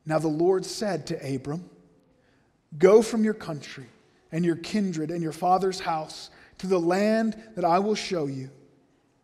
[0.06, 1.68] Now the Lord said to Abram,
[2.78, 3.86] Go from your country
[4.30, 8.48] and your kindred and your father's house to the land that I will show you.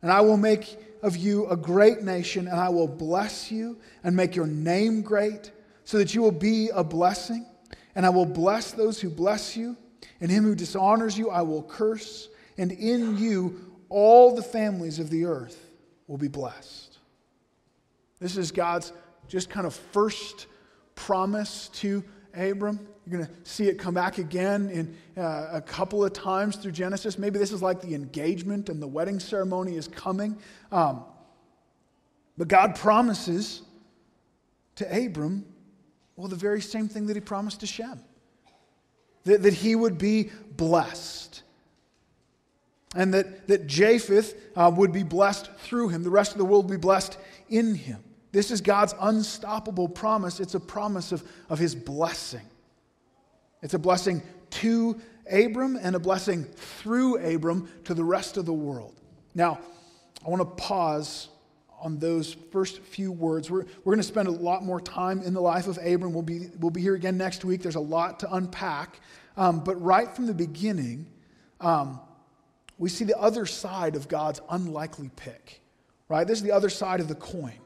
[0.03, 4.15] And I will make of you a great nation, and I will bless you and
[4.15, 5.51] make your name great,
[5.85, 7.47] so that you will be a blessing.
[7.95, 9.77] And I will bless those who bless you,
[10.21, 15.09] and him who dishonors you I will curse and in you all the families of
[15.09, 15.71] the earth
[16.09, 16.99] will be blessed.
[18.19, 18.93] This is God's
[19.29, 20.47] just kind of first
[20.97, 22.87] promise to Abram.
[23.09, 26.73] You're going to see it come back again in uh, a couple of times through
[26.73, 27.19] Genesis.
[27.19, 30.37] Maybe this is like the engagement and the wedding ceremony is coming.
[30.71, 31.05] Um,
[32.37, 33.63] but God promises
[34.77, 35.47] to Abram,
[36.17, 38.01] well, the very same thing that he promised to Shem
[39.25, 41.43] that, that he would be blessed
[42.95, 46.03] and that, that Japheth uh, would be blessed through him.
[46.03, 47.19] The rest of the world would be blessed
[47.49, 48.03] in him.
[48.33, 50.41] This is God's unstoppable promise.
[50.41, 52.47] It's a promise of, of his blessing.
[53.63, 58.53] It's a blessing to Abram and a blessing through Abram to the rest of the
[58.53, 58.95] world.
[59.35, 59.59] Now,
[60.25, 61.29] I want to pause
[61.81, 63.51] on those first few words.
[63.51, 66.13] We're, we're going to spend a lot more time in the life of Abram.
[66.13, 67.63] We'll be, we'll be here again next week.
[67.63, 69.01] There's a lot to unpack.
[69.37, 71.07] Um, but right from the beginning,
[71.61, 72.01] um,
[72.79, 75.61] we see the other side of God's unlikely pick,
[76.09, 76.27] right?
[76.27, 77.59] This is the other side of the coin.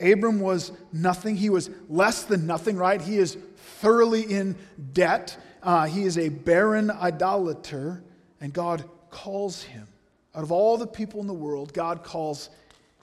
[0.00, 1.36] Abram was nothing.
[1.36, 3.00] He was less than nothing, right?
[3.00, 3.36] He is
[3.80, 4.56] thoroughly in
[4.92, 5.36] debt.
[5.62, 8.02] Uh, he is a barren idolater,
[8.40, 9.88] and God calls him.
[10.34, 12.50] Out of all the people in the world, God calls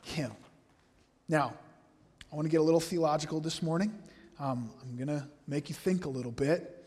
[0.04, 0.32] him.
[1.28, 1.54] Now,
[2.32, 3.92] I want to get a little theological this morning.
[4.40, 6.86] Um, I'm going to make you think a little bit.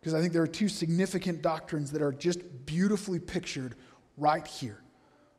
[0.00, 3.74] Because I think there are two significant doctrines that are just beautifully pictured
[4.16, 4.80] right here.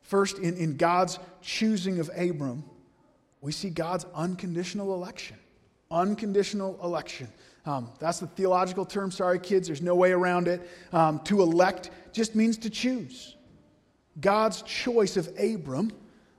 [0.02, 2.64] First, in, in God's choosing of Abram,
[3.42, 5.36] we see God's unconditional election.
[5.90, 7.28] Unconditional election.
[7.66, 9.10] Um, that's the theological term.
[9.10, 10.66] Sorry, kids, there's no way around it.
[10.92, 13.36] Um, to elect just means to choose.
[14.20, 15.90] God's choice of Abram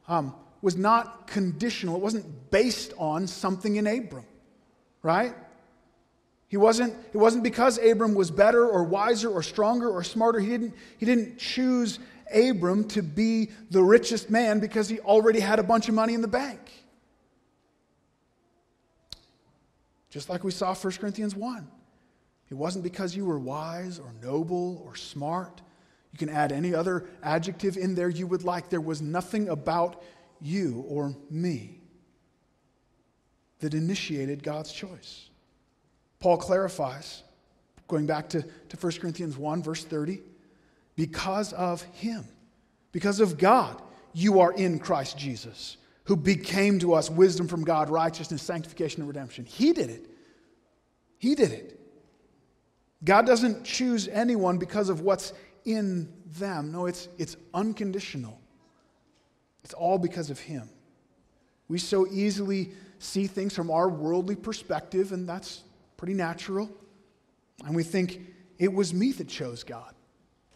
[0.08, 4.26] um, was not conditional, it wasn't based on something in Abram,
[5.02, 5.34] right?
[6.48, 10.40] He wasn't, it wasn't because Abram was better or wiser or stronger or smarter.
[10.40, 12.00] He didn't, he didn't choose
[12.34, 16.22] Abram to be the richest man because he already had a bunch of money in
[16.22, 16.60] the bank.
[20.14, 21.68] Just like we saw 1 Corinthians 1.
[22.52, 25.64] It wasn't because you were wise or noble or smart.
[26.12, 28.70] You can add any other adjective in there you would like.
[28.70, 30.04] There was nothing about
[30.40, 31.80] you or me
[33.58, 35.30] that initiated God's choice.
[36.20, 37.24] Paul clarifies,
[37.88, 40.22] going back to, to 1 Corinthians 1, verse 30,
[40.96, 42.28] because of him,
[42.92, 43.82] because of God,
[44.14, 49.08] you are in Christ Jesus, who became to us wisdom from God, righteousness, sanctification, and
[49.08, 49.46] redemption.
[49.46, 50.10] He did it.
[51.18, 51.80] He did it.
[53.04, 55.34] God doesn't choose anyone because of what's
[55.66, 56.72] in them.
[56.72, 58.40] No, it's, it's unconditional.
[59.64, 60.70] It's all because of Him.
[61.68, 65.64] We so easily see things from our worldly perspective, and that's
[65.98, 66.70] pretty natural.
[67.66, 68.20] And we think,
[68.60, 69.94] it was me that chose God.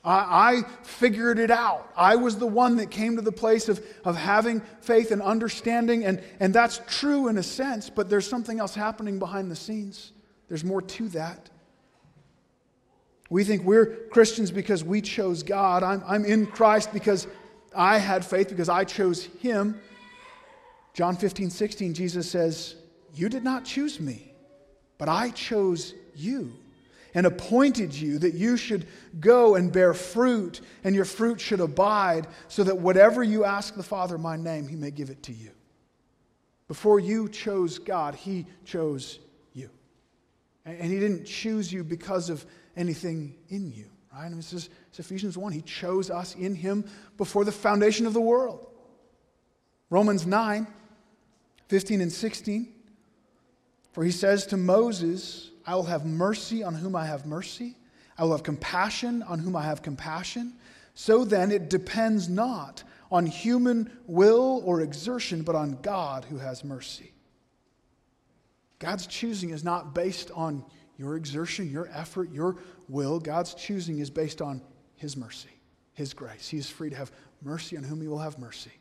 [0.03, 1.91] I, I, figured it out.
[1.97, 6.05] I was the one that came to the place of, of having faith and understanding,
[6.05, 10.13] and, and that's true in a sense, but there's something else happening behind the scenes.
[10.47, 11.49] There's more to that.
[13.29, 15.83] We think we're Christians because we chose God.
[15.83, 17.27] I'm, I'm in Christ because
[17.75, 19.79] I had faith, because I chose Him.
[20.93, 22.75] John 15, 16, Jesus says,
[23.13, 24.27] You did not choose me
[24.97, 26.53] but I chose you
[27.13, 28.87] and appointed you that you should
[29.19, 33.83] go and bear fruit, and your fruit should abide, so that whatever you ask the
[33.83, 35.51] Father in my name, he may give it to you.
[36.67, 39.19] Before you chose God, he chose
[39.53, 39.69] you.
[40.65, 42.45] And he didn't choose you because of
[42.75, 44.25] anything in you, right?
[44.25, 45.51] I this is Ephesians 1.
[45.53, 46.83] He chose us in him
[47.17, 48.67] before the foundation of the world.
[49.89, 50.67] Romans 9,
[51.69, 52.73] 15 and 16.
[53.93, 57.75] For he says to Moses, I will have mercy on whom I have mercy,
[58.17, 60.53] I will have compassion on whom I have compassion.
[60.95, 66.63] So then, it depends not on human will or exertion, but on God who has
[66.63, 67.11] mercy.
[68.79, 70.63] God's choosing is not based on
[70.97, 72.57] your exertion, your effort, your
[72.89, 73.19] will.
[73.19, 74.61] God's choosing is based on
[74.95, 75.49] His mercy,
[75.93, 76.47] His grace.
[76.47, 77.11] He is free to have
[77.43, 78.71] mercy on whom He will have mercy.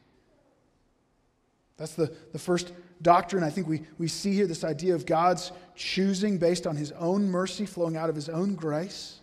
[1.77, 2.73] That's the, the first
[3.03, 6.93] doctrine I think we, we see here this idea of God's choosing based on His
[6.93, 9.21] own mercy flowing out of His own grace.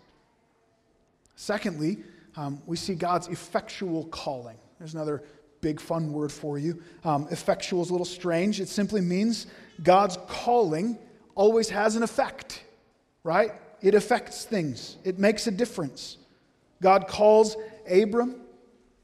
[1.35, 1.97] Secondly,
[2.35, 4.57] um, we see God's effectual calling.
[4.77, 5.23] There's another
[5.61, 6.81] big fun word for you.
[7.03, 8.59] Um, effectual is a little strange.
[8.59, 9.47] It simply means
[9.81, 10.99] God's calling
[11.35, 12.63] always has an effect,
[13.23, 13.51] right?
[13.81, 16.17] It affects things, it makes a difference.
[16.81, 17.55] God calls
[17.89, 18.41] Abram,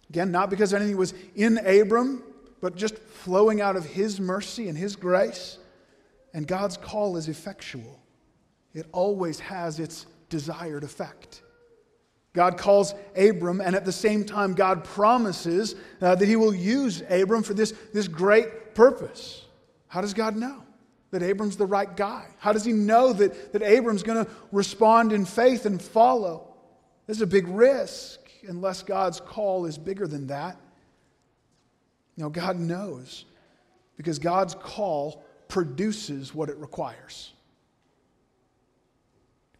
[0.09, 2.23] again, not because anything was in Abram,
[2.61, 5.57] but just flowing out of his mercy and his grace.
[6.33, 7.99] And God's call is effectual,
[8.73, 11.41] it always has its desired effect.
[12.33, 17.01] God calls Abram, and at the same time, God promises uh, that he will use
[17.09, 19.45] Abram for this, this great purpose.
[19.87, 20.63] How does God know
[21.09, 22.27] that Abram's the right guy?
[22.37, 26.53] How does he know that, that Abram's going to respond in faith and follow?
[27.07, 30.57] This is a big risk unless God's call is bigger than that.
[32.19, 33.23] Know, God knows
[33.95, 37.31] because God's call produces what it requires.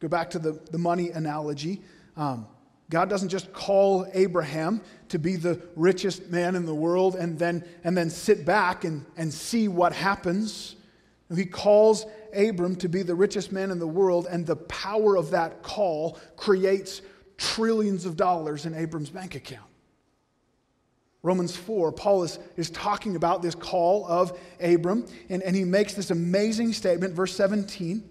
[0.02, 1.82] Go back to the, the money analogy.
[2.18, 2.48] Um,
[2.90, 7.64] God doesn't just call Abraham to be the richest man in the world and then,
[7.86, 10.76] and then sit back and, and see what happens.
[11.34, 12.06] He calls
[12.36, 16.20] Abram to be the richest man in the world, and the power of that call
[16.36, 17.02] creates
[17.38, 19.69] trillions of dollars in Abram's bank account.
[21.22, 25.94] Romans 4, Paul is, is talking about this call of Abram, and, and he makes
[25.94, 28.04] this amazing statement, verse 17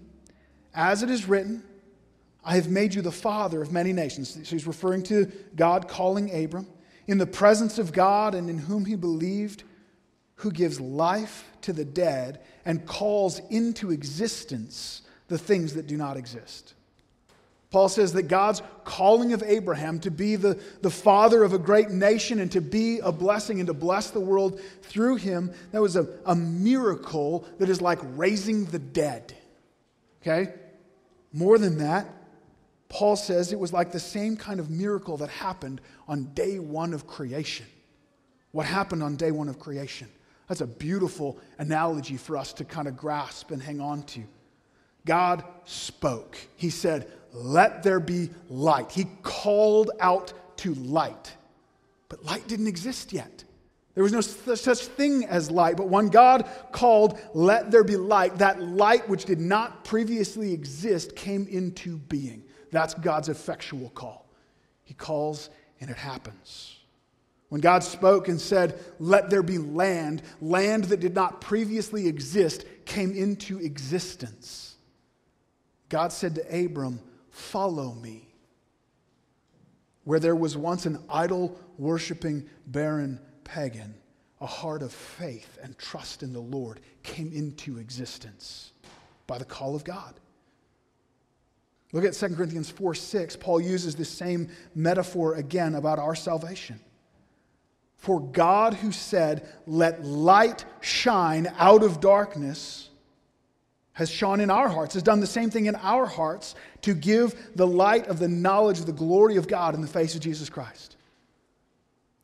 [0.73, 1.63] As it is written,
[2.43, 4.33] I have made you the father of many nations.
[4.33, 6.67] So he's referring to God calling Abram
[7.07, 9.63] in the presence of God and in whom he believed,
[10.35, 16.17] who gives life to the dead and calls into existence the things that do not
[16.17, 16.75] exist.
[17.71, 21.91] Paul says that God's calling of Abraham to be the, the father of a great
[21.91, 25.95] nation and to be a blessing and to bless the world through him, that was
[25.95, 29.35] a, a miracle that is like raising the dead.
[30.21, 30.53] Okay?
[31.31, 32.07] More than that,
[32.89, 36.91] Paul says it was like the same kind of miracle that happened on day one
[36.91, 37.67] of creation.
[38.51, 40.09] What happened on day one of creation?
[40.47, 44.23] That's a beautiful analogy for us to kind of grasp and hang on to.
[45.05, 46.35] God spoke.
[46.55, 48.91] He said, Let there be light.
[48.91, 51.35] He called out to light.
[52.09, 53.43] But light didn't exist yet.
[53.95, 55.77] There was no such thing as light.
[55.77, 61.15] But when God called, Let there be light, that light which did not previously exist
[61.15, 62.43] came into being.
[62.71, 64.29] That's God's effectual call.
[64.83, 65.49] He calls
[65.81, 66.77] and it happens.
[67.49, 72.65] When God spoke and said, Let there be land, land that did not previously exist
[72.85, 74.75] came into existence.
[75.89, 77.01] God said to Abram,
[77.31, 78.27] Follow me.
[80.03, 83.95] Where there was once an idol worshiping barren pagan,
[84.41, 88.71] a heart of faith and trust in the Lord came into existence
[89.27, 90.19] by the call of God.
[91.91, 93.35] Look at 2 Corinthians 4 6.
[93.37, 96.79] Paul uses this same metaphor again about our salvation.
[97.97, 102.88] For God, who said, Let light shine out of darkness,
[103.99, 107.35] has shone in our hearts, has done the same thing in our hearts to give
[107.57, 110.49] the light of the knowledge of the glory of God in the face of Jesus
[110.49, 110.95] Christ.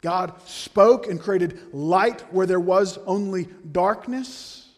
[0.02, 4.70] God spoke and created light where there was only darkness,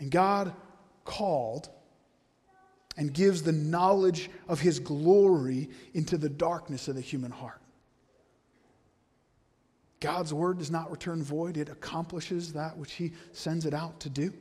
[0.00, 0.54] and God
[1.04, 1.68] called
[2.96, 7.60] and gives the knowledge of his glory into the darkness of the human heart.
[10.00, 14.08] God's word does not return void, it accomplishes that which he sends it out to
[14.08, 14.32] do.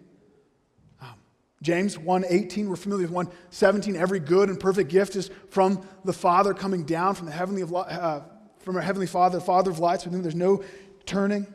[1.61, 3.95] James 1:18, we're familiar with 1:17.
[3.95, 8.21] Every good and perfect gift is from the Father coming down from the heavenly uh,
[8.59, 10.63] from our heavenly Father, the Father of lights, with him, there's no
[11.05, 11.47] turning,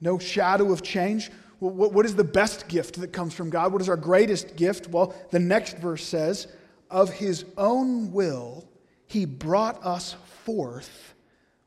[0.00, 1.30] no shadow of change
[1.62, 3.72] what is the best gift that comes from God?
[3.72, 4.88] What is our greatest gift?
[4.88, 6.48] Well, the next verse says,
[6.90, 8.68] Of his own will,
[9.06, 11.14] he brought us forth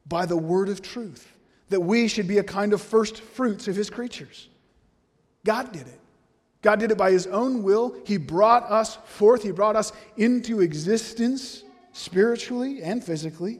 [0.05, 1.33] by the word of truth,
[1.69, 4.49] that we should be a kind of first fruits of his creatures.
[5.45, 5.99] God did it.
[6.65, 7.95] God did it by his own will.
[8.05, 11.63] He brought us forth, he brought us into existence
[11.93, 13.59] spiritually and physically,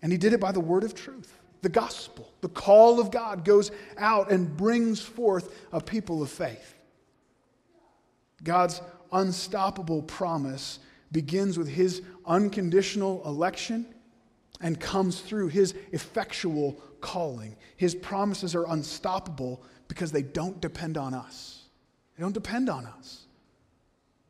[0.00, 1.36] and he did it by the word of truth.
[1.62, 2.32] the gospel.
[2.40, 6.74] The call of God goes out and brings forth a people of faith.
[8.42, 8.80] God's
[9.12, 10.78] unstoppable promise
[11.12, 13.84] begins with his unconditional election
[14.62, 17.56] and comes through his effectual calling.
[17.76, 21.59] His promises are unstoppable because they don't depend on us.
[22.20, 23.24] They don't depend on us.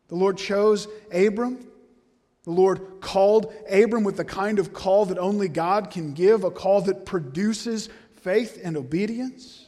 [0.07, 1.66] The Lord chose Abram.
[2.45, 6.53] The Lord called Abram with the kind of call that only God can give, a
[6.53, 9.66] call that produces faith and obedience.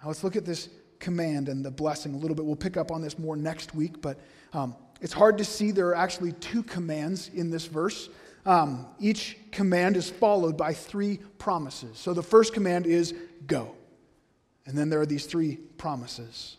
[0.00, 0.68] Now let's look at this
[1.00, 2.44] command and the blessing a little bit.
[2.44, 4.16] We'll pick up on this more next week, but
[4.52, 8.10] um, it's hard to see there are actually two commands in this verse.
[8.46, 11.98] Um, each command is followed by three promises.
[11.98, 13.12] So the first command is
[13.48, 13.74] go.
[14.66, 16.56] And then there are these three promises.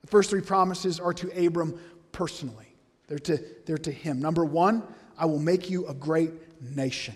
[0.00, 1.78] The first three promises are to Abram
[2.12, 2.74] personally,
[3.08, 4.20] they're to, they're to him.
[4.20, 4.82] Number one,
[5.18, 7.14] I will make you a great nation.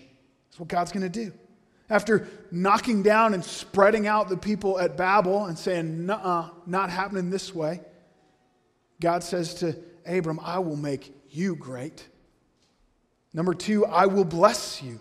[0.48, 1.32] That's what God's going to do.
[1.90, 7.30] After knocking down and spreading out the people at Babel and saying, Nuh not happening
[7.30, 7.80] this way,
[9.00, 9.76] God says to
[10.06, 12.06] Abram, I will make you great.
[13.32, 15.00] Number two, I will bless you.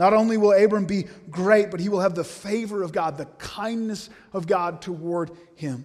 [0.00, 3.26] Not only will Abram be great, but he will have the favor of God, the
[3.36, 5.84] kindness of God toward him.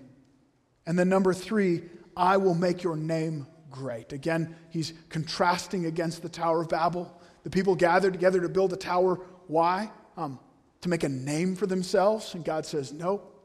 [0.86, 1.84] And then number three,
[2.16, 4.14] I will make your name great.
[4.14, 7.22] Again, he's contrasting against the Tower of Babel.
[7.44, 9.20] The people gathered together to build a tower.
[9.48, 9.92] Why?
[10.16, 10.40] Um,
[10.80, 12.36] to make a name for themselves.
[12.36, 13.38] And God says, Nope,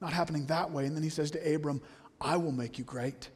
[0.00, 0.86] not happening that way.
[0.86, 1.82] And then he says to Abram,
[2.22, 3.28] I will make you great.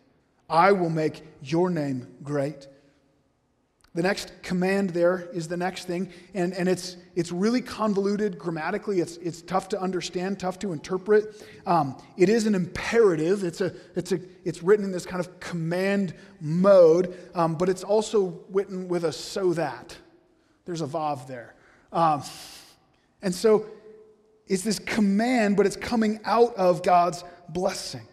[0.49, 2.69] I will make your name great.
[3.93, 9.01] The next command there is the next thing, and, and it's, it's really convoluted grammatically.
[9.01, 11.45] It's, it's tough to understand, tough to interpret.
[11.67, 15.41] Um, it is an imperative, it's, a, it's, a, it's written in this kind of
[15.41, 19.97] command mode, um, but it's also written with a so that.
[20.67, 21.55] There's a vav there.
[21.93, 22.23] Um,
[23.23, 23.67] and so
[24.47, 28.07] it's this command, but it's coming out of God's blessing.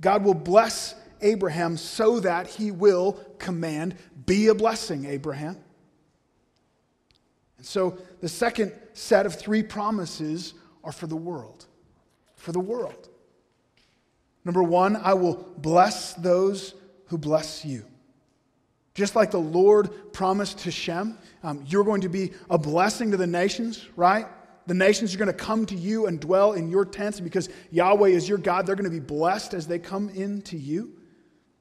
[0.00, 3.96] God will bless Abraham so that he will command,
[4.26, 5.56] Be a blessing, Abraham.
[7.58, 11.66] And so the second set of three promises are for the world.
[12.36, 13.08] For the world.
[14.44, 16.74] Number one, I will bless those
[17.06, 17.84] who bless you.
[18.94, 23.16] Just like the Lord promised to Shem, um, you're going to be a blessing to
[23.16, 24.26] the nations, right?
[24.66, 28.08] The nations are going to come to you and dwell in your tents because Yahweh
[28.08, 28.66] is your God.
[28.66, 30.92] They're going to be blessed as they come into you.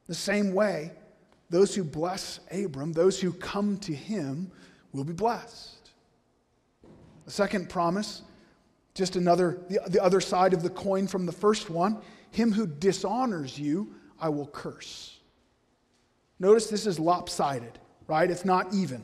[0.10, 0.92] The same way,
[1.52, 4.52] those who bless Abram, those who come to him,
[4.92, 5.92] will be blessed.
[7.26, 8.24] The second promise,
[8.96, 12.02] just another, the, the other side of the coin from the first one
[12.32, 15.20] him who dishonors you, I will curse.
[16.40, 18.30] Notice this is lopsided, right?
[18.30, 19.04] It's not even.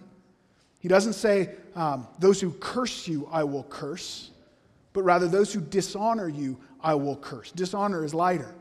[0.79, 4.31] He doesn't say, um, Those who curse you, I will curse,
[4.93, 7.51] but rather, those who dishonor you, I will curse.
[7.51, 8.53] Dishonor is lighter.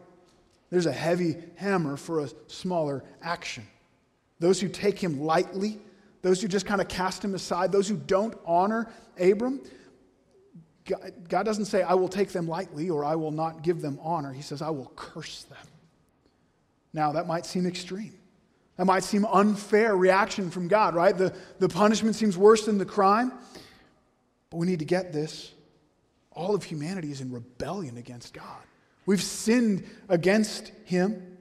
[0.75, 3.65] There's a heavy hammer for a smaller action.
[4.41, 5.79] Those who take him lightly,
[6.21, 9.61] those who just kind of cast him aside, those who don't honor Abram,
[11.29, 14.33] God doesn't say, I will take them lightly or I will not give them honor.
[14.33, 15.69] He says, I will curse them.
[16.93, 18.19] Now, that might seem extreme.
[18.77, 21.17] That might seem unfair reaction from God, right?
[21.17, 23.31] The, the punishment seems worse than the crime.
[24.51, 25.53] But we need to get this.
[26.33, 28.65] All of humanity is in rebellion against God.
[29.07, 31.37] We've sinned against Him.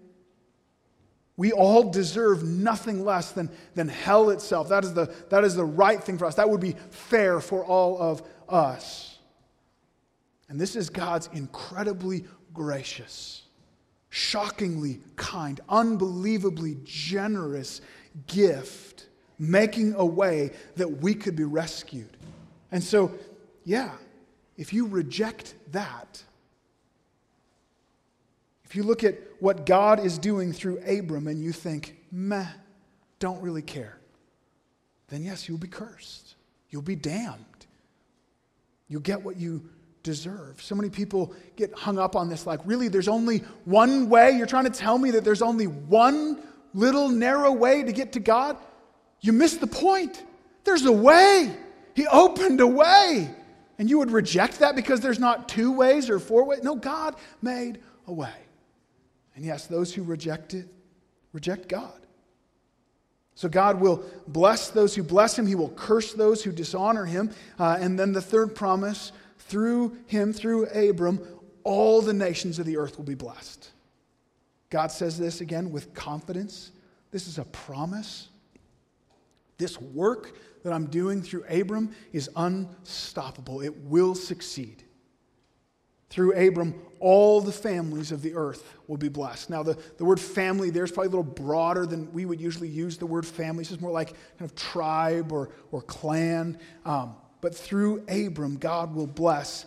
[1.36, 4.70] We all deserve nothing less than, than hell itself.
[4.70, 6.36] That is, the, that is the right thing for us.
[6.36, 9.18] That would be fair for all of us.
[10.48, 13.44] And this is God's incredibly gracious
[14.14, 17.82] shockingly kind, unbelievably generous
[18.28, 19.08] gift,
[19.40, 22.16] making a way that we could be rescued.
[22.72, 23.12] And so,
[23.66, 23.90] yeah,
[24.56, 26.22] if you reject that,
[28.74, 32.48] if you look at what God is doing through Abram and you think, meh,
[33.20, 34.00] don't really care,
[35.10, 36.34] then yes, you'll be cursed.
[36.72, 37.68] You'll be damned.
[38.88, 39.70] You'll get what you
[40.02, 40.60] deserve.
[40.60, 44.32] So many people get hung up on this like, really, there's only one way?
[44.32, 46.42] You're trying to tell me that there's only one
[46.74, 48.58] little narrow way to get to God?
[49.22, 50.24] You missed the point.
[50.64, 51.56] There's a way.
[51.94, 53.30] He opened a way.
[53.78, 56.64] And you would reject that because there's not two ways or four ways?
[56.64, 58.34] No, God made a way.
[59.36, 60.68] And yes, those who reject it,
[61.32, 62.04] reject God.
[63.36, 67.32] So God will bless those who bless him, he will curse those who dishonor him.
[67.60, 71.20] Uh, and then the third promise through him, through Abram,
[71.64, 73.70] all the nations of the earth will be blessed.
[74.70, 76.72] God says this again with confidence.
[77.12, 78.30] This is a promise.
[79.58, 83.62] This work that I'm doing through Abram is unstoppable.
[83.62, 84.84] It will succeed.
[86.10, 89.50] Through Abram, all the families of the earth will be blessed.
[89.50, 92.70] Now, the, the word family there is probably a little broader than we would usually
[92.70, 93.60] use the word family.
[93.60, 96.58] It's just more like kind of tribe or, or clan.
[96.86, 99.66] Um, but through Abram, God will bless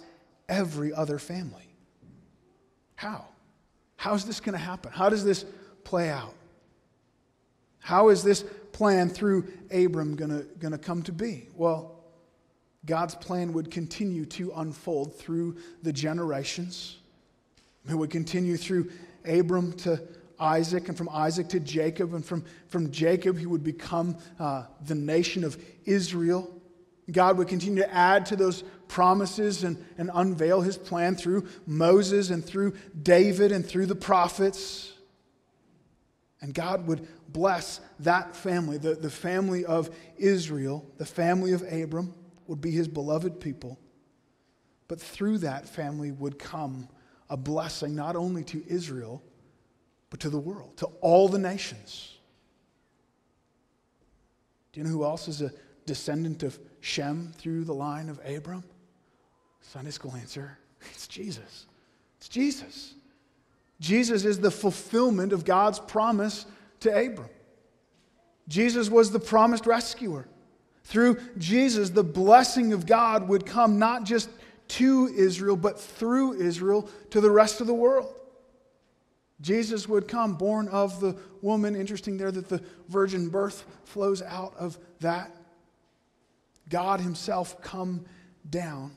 [0.48, 1.68] every other family.
[2.94, 3.26] How?
[3.96, 4.90] How's this going to happen?
[4.90, 5.44] How does this
[5.84, 6.32] play out?
[7.80, 11.48] How is this plan through Abram going to come to be?
[11.54, 12.02] Well,
[12.86, 16.96] God's plan would continue to unfold through the generations.
[17.88, 18.90] It would continue through
[19.24, 20.02] Abram to
[20.38, 24.94] Isaac, and from Isaac to Jacob, and from, from Jacob, he would become uh, the
[24.94, 26.52] nation of Israel.
[27.10, 32.30] God would continue to add to those promises and, and unveil his plan through Moses
[32.30, 34.92] and through David and through the prophets.
[36.40, 42.14] And God would bless that family, the, the family of Israel, the family of Abram
[42.46, 43.78] would be his beloved people.
[44.88, 46.88] But through that family would come
[47.28, 49.22] a blessing not only to Israel,
[50.10, 52.16] but to the world, to all the nations.
[54.72, 55.52] Do you know who else is a
[55.86, 58.62] descendant of Shem through the line of Abram?
[59.60, 60.58] Sunday school answer
[60.92, 61.66] it's Jesus.
[62.18, 62.94] It's Jesus.
[63.80, 66.46] Jesus is the fulfillment of God's promise
[66.80, 67.28] to Abram.
[68.48, 70.28] Jesus was the promised rescuer.
[70.84, 74.30] Through Jesus, the blessing of God would come not just
[74.68, 78.12] to Israel, but through Israel to the rest of the world.
[79.40, 81.76] Jesus would come, born of the woman.
[81.76, 85.30] Interesting there that the virgin birth flows out of that.
[86.68, 88.06] God Himself come
[88.48, 88.92] down.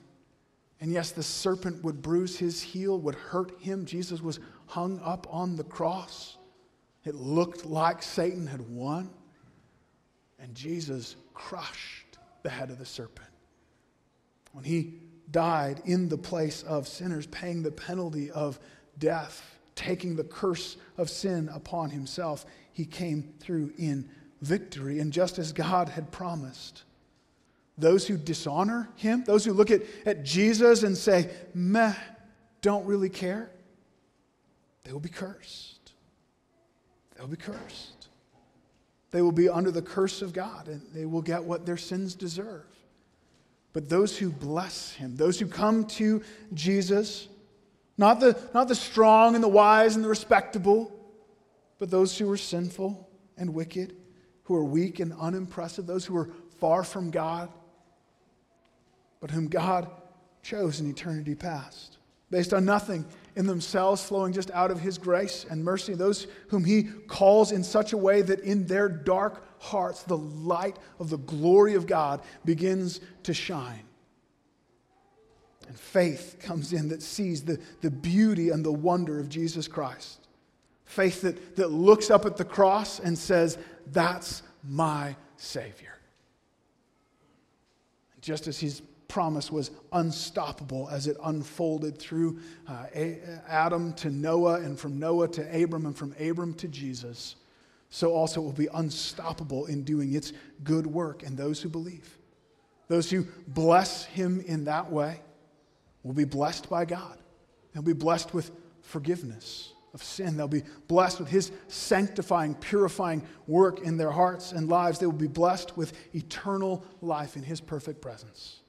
[0.82, 3.86] And yes, the serpent would bruise his heel, would hurt him.
[3.86, 6.38] Jesus was hung up on the cross.
[7.04, 9.10] It looked like Satan had won.
[10.40, 13.28] And Jesus crushed the head of the serpent.
[14.54, 15.02] When he
[15.32, 18.60] died in the place of sinners, paying the penalty of
[18.98, 24.10] death, taking the curse of sin upon himself, he came through in
[24.42, 25.00] victory.
[25.00, 26.84] And just as God had promised,
[27.78, 31.94] those who dishonor him, those who look at, at Jesus and say, meh,
[32.62, 33.50] don't really care,
[34.84, 35.94] they will be cursed.
[37.16, 38.08] They'll be cursed.
[39.12, 42.16] They will be under the curse of God and they will get what their sins
[42.16, 42.66] deserve.
[43.80, 46.22] But those who bless him, those who come to
[46.54, 47.30] Jesus,
[47.98, 50.92] not the, not the strong and the wise and the respectable,
[51.78, 53.96] but those who are sinful and wicked,
[54.44, 57.54] who are weak and unimpressive, those who are far from God,
[59.22, 59.90] but whom God
[60.44, 61.99] chose in eternity past,
[62.32, 63.06] based on nothing
[63.36, 67.64] in themselves, flowing just out of His grace and mercy, those whom He calls in
[67.64, 72.22] such a way that in their dark hearts the light of the glory of God
[72.46, 73.84] begins to shine.
[75.68, 80.28] And faith comes in that sees the, the beauty and the wonder of Jesus Christ.
[80.84, 83.58] Faith that, that looks up at the cross and says,
[83.92, 85.96] That's my Savior.
[88.20, 92.86] Just as He's promise was unstoppable as it unfolded through uh,
[93.48, 97.36] Adam to Noah, and from Noah to Abram, and from Abram to Jesus.
[97.90, 100.32] So also it will be unstoppable in doing its
[100.64, 102.18] good work in those who believe.
[102.88, 105.22] Those who bless him in that way
[106.04, 107.18] will be blessed by God.
[107.74, 108.52] They'll be blessed with
[108.82, 110.38] forgiveness of sin.
[110.38, 115.00] They'll be blessed with his sanctifying, purifying work in their hearts and lives.
[115.00, 118.62] They will be blessed with eternal life in his perfect presence.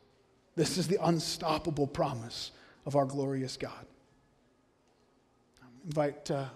[0.57, 2.51] This is the unstoppable promise
[2.87, 3.87] of our glorious God.
[5.63, 6.47] I invite uh,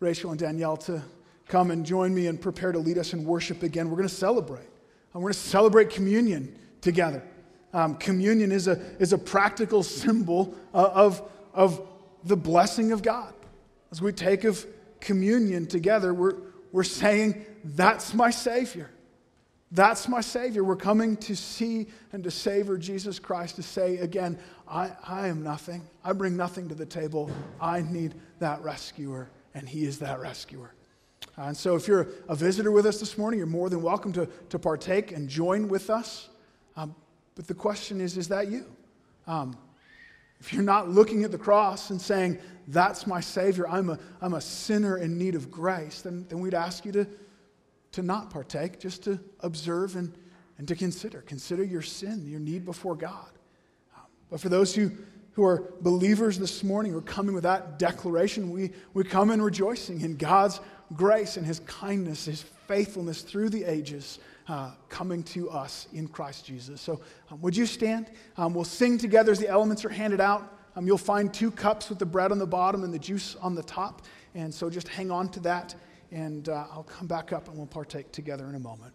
[0.00, 1.02] Rachel and Danielle to
[1.46, 3.88] come and join me and prepare to lead us in worship again.
[3.88, 4.68] We're going to celebrate.
[5.14, 7.22] we're going to celebrate communion together.
[7.72, 11.22] Um, communion is a, is a practical symbol uh, of,
[11.54, 11.86] of
[12.24, 13.34] the blessing of God.
[13.90, 14.66] As we take of
[15.00, 16.36] communion together, we're,
[16.72, 18.90] we're saying, That's my Savior.
[19.70, 20.64] That's my Savior.
[20.64, 25.42] We're coming to see and to savor Jesus Christ, to say again, I, I am
[25.42, 25.82] nothing.
[26.02, 27.30] I bring nothing to the table.
[27.60, 30.72] I need that rescuer, and He is that rescuer.
[31.36, 34.26] And so, if you're a visitor with us this morning, you're more than welcome to,
[34.48, 36.28] to partake and join with us.
[36.76, 36.94] Um,
[37.34, 38.64] but the question is is that you?
[39.26, 39.56] Um,
[40.40, 42.38] if you're not looking at the cross and saying,
[42.68, 46.54] That's my Savior, I'm a, I'm a sinner in need of grace, then, then we'd
[46.54, 47.06] ask you to
[47.92, 50.12] to not partake, just to observe and,
[50.58, 51.22] and to consider.
[51.22, 53.30] Consider your sin, your need before God.
[53.96, 54.90] Um, but for those who,
[55.32, 59.40] who are believers this morning, who are coming with that declaration, we, we come in
[59.40, 60.60] rejoicing in God's
[60.94, 64.18] grace and his kindness, his faithfulness through the ages
[64.48, 66.80] uh, coming to us in Christ Jesus.
[66.80, 68.10] So, um, would you stand?
[68.36, 70.54] Um, we'll sing together as the elements are handed out.
[70.74, 73.54] Um, you'll find two cups with the bread on the bottom and the juice on
[73.54, 74.02] the top.
[74.34, 75.74] And so just hang on to that
[76.10, 78.94] and uh, I'll come back up and we'll partake together in a moment.